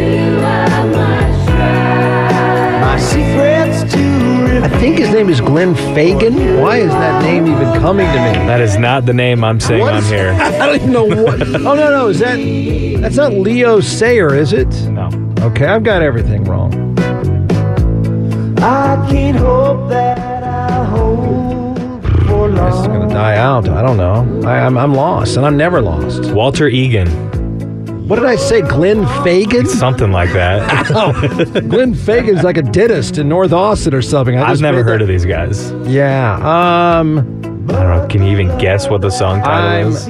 I 4.65 4.69
think 4.79 4.97
his 4.97 5.11
name 5.11 5.29
is 5.29 5.41
Glenn 5.41 5.75
Fagan. 5.93 6.59
Why 6.59 6.77
is 6.77 6.89
that 6.89 7.21
name 7.21 7.45
even 7.45 7.71
coming 7.79 8.07
to 8.07 8.13
me? 8.13 8.47
That 8.47 8.61
is 8.61 8.79
not 8.79 9.05
the 9.05 9.13
name 9.13 9.43
I'm 9.43 9.59
saying 9.59 9.81
What 9.81 9.93
on 9.93 10.03
here. 10.05 10.31
I 10.41 10.65
don't 10.65 10.75
even 10.77 10.91
know 10.91 11.05
what. 11.05 11.39
Oh 11.43 11.75
no, 11.75 11.91
no, 11.91 12.07
is 12.07 12.17
that 12.17 12.37
that's 12.99 13.15
not 13.15 13.33
Leo 13.33 13.79
Sayer, 13.79 14.33
is 14.33 14.53
it? 14.53 14.69
No. 14.89 15.07
Okay, 15.41 15.67
I've 15.67 15.83
got 15.83 16.01
everything 16.01 16.45
wrong. 16.45 16.97
I 18.57 19.07
can't 19.07 19.37
hope 19.37 19.87
that 19.89 20.41
I 20.43 20.83
hold 20.85 22.03
for 22.25 22.49
This 22.49 22.75
is 22.79 22.87
gonna 22.87 23.07
die 23.07 23.37
out. 23.37 23.69
I 23.69 23.83
don't 23.83 23.97
know. 23.97 24.49
I, 24.49 24.61
I'm 24.65 24.79
I'm 24.79 24.95
lost, 24.95 25.37
and 25.37 25.45
I'm 25.45 25.57
never 25.57 25.79
lost. 25.79 26.31
Walter 26.31 26.67
Egan. 26.67 27.34
What 28.07 28.17
did 28.17 28.25
I 28.25 28.35
say? 28.35 28.61
Glenn 28.61 29.05
Fagan? 29.23 29.65
Something 29.65 30.11
like 30.11 30.31
that. 30.33 30.85
Oh, 30.95 31.11
Glenn 31.61 31.93
Fagan's 31.95 32.43
like 32.43 32.57
a 32.57 32.61
dentist 32.61 33.17
in 33.17 33.27
North 33.27 33.51
Austin 33.51 33.93
or 33.95 34.01
something. 34.01 34.37
I 34.37 34.49
I've 34.51 34.61
never 34.61 34.83
heard 34.83 34.99
that- 34.99 35.03
of 35.03 35.07
these 35.07 35.25
guys. 35.25 35.71
Yeah. 35.87 36.35
Um. 36.35 37.19
I 37.69 37.73
don't 37.73 37.97
know. 37.97 38.07
Can 38.09 38.21
you 38.23 38.29
even 38.31 38.55
guess 38.59 38.87
what 38.89 39.01
the 39.01 39.09
song 39.09 39.41
title 39.41 39.69
I'm- 39.69 39.87
is? 39.91 40.07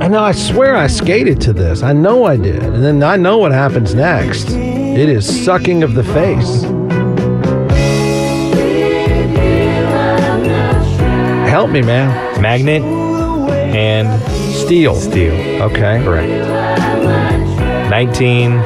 I 0.00 0.08
know. 0.08 0.22
I 0.22 0.30
swear 0.32 0.76
I 0.76 0.86
skated 0.86 1.40
to 1.42 1.52
this. 1.52 1.82
I 1.82 1.92
know 1.92 2.24
I 2.24 2.36
did, 2.36 2.62
and 2.62 2.84
then 2.84 3.02
I 3.02 3.16
know 3.16 3.38
what 3.38 3.50
happens 3.50 3.94
next. 3.94 4.50
It 4.52 5.08
is 5.08 5.44
sucking 5.44 5.82
of 5.82 5.94
the 5.94 6.04
face. 6.04 6.62
Help 11.50 11.70
me, 11.70 11.82
man. 11.82 12.40
Magnet 12.40 12.82
and 12.82 14.06
Steel. 14.66 14.96
Steel. 14.96 15.62
Okay. 15.62 16.02
Correct. 16.02 16.28
19. 17.88 18.60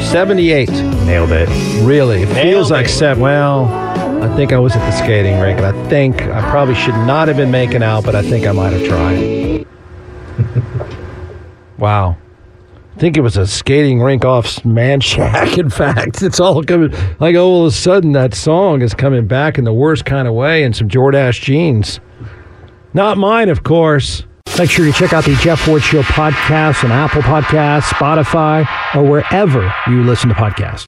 78. 0.00 0.68
Nailed 0.68 1.30
it. 1.30 1.48
Really? 1.84 2.22
It 2.22 2.28
Nailed 2.30 2.42
feels 2.42 2.70
it. 2.70 2.74
like 2.74 2.88
seven. 2.88 3.22
Well, 3.22 3.66
I 4.22 4.34
think 4.34 4.52
I 4.52 4.58
was 4.58 4.74
at 4.74 4.84
the 4.84 4.90
skating 4.90 5.38
rink, 5.38 5.60
and 5.60 5.66
I 5.66 5.88
think 5.88 6.20
I 6.22 6.40
probably 6.50 6.74
should 6.74 6.96
not 7.06 7.28
have 7.28 7.36
been 7.36 7.52
making 7.52 7.82
out, 7.84 8.04
but 8.04 8.16
I 8.16 8.22
think 8.22 8.44
I 8.44 8.50
might 8.50 8.72
have 8.72 8.84
tried. 8.88 9.66
wow. 11.78 12.16
I 12.96 12.98
think 12.98 13.16
it 13.16 13.20
was 13.20 13.36
a 13.36 13.46
skating 13.46 14.00
rink 14.02 14.24
off 14.24 14.64
Manchaca. 14.64 15.60
In 15.60 15.70
fact, 15.70 16.22
it's 16.22 16.40
all 16.40 16.62
coming 16.64 16.92
like 17.20 17.36
all 17.36 17.66
of 17.66 17.72
a 17.72 17.76
sudden 17.76 18.12
that 18.12 18.34
song 18.34 18.82
is 18.82 18.94
coming 18.94 19.28
back 19.28 19.58
in 19.58 19.64
the 19.64 19.72
worst 19.72 20.04
kind 20.04 20.26
of 20.26 20.34
way 20.34 20.64
in 20.64 20.72
some 20.72 20.88
Jordache 20.88 21.40
jeans. 21.40 22.00
Not 22.92 23.16
mine, 23.16 23.48
of 23.48 23.62
course. 23.62 24.24
Make 24.58 24.70
sure 24.70 24.84
you 24.84 24.92
check 24.92 25.12
out 25.12 25.24
the 25.24 25.34
Jeff 25.36 25.66
Ward 25.66 25.82
Show 25.82 26.02
podcast 26.02 26.84
on 26.84 26.92
Apple 26.92 27.22
Podcasts, 27.22 27.84
Spotify, 27.84 28.66
or 28.94 29.02
wherever 29.02 29.72
you 29.88 30.02
listen 30.02 30.28
to 30.28 30.34
podcasts. 30.34 30.86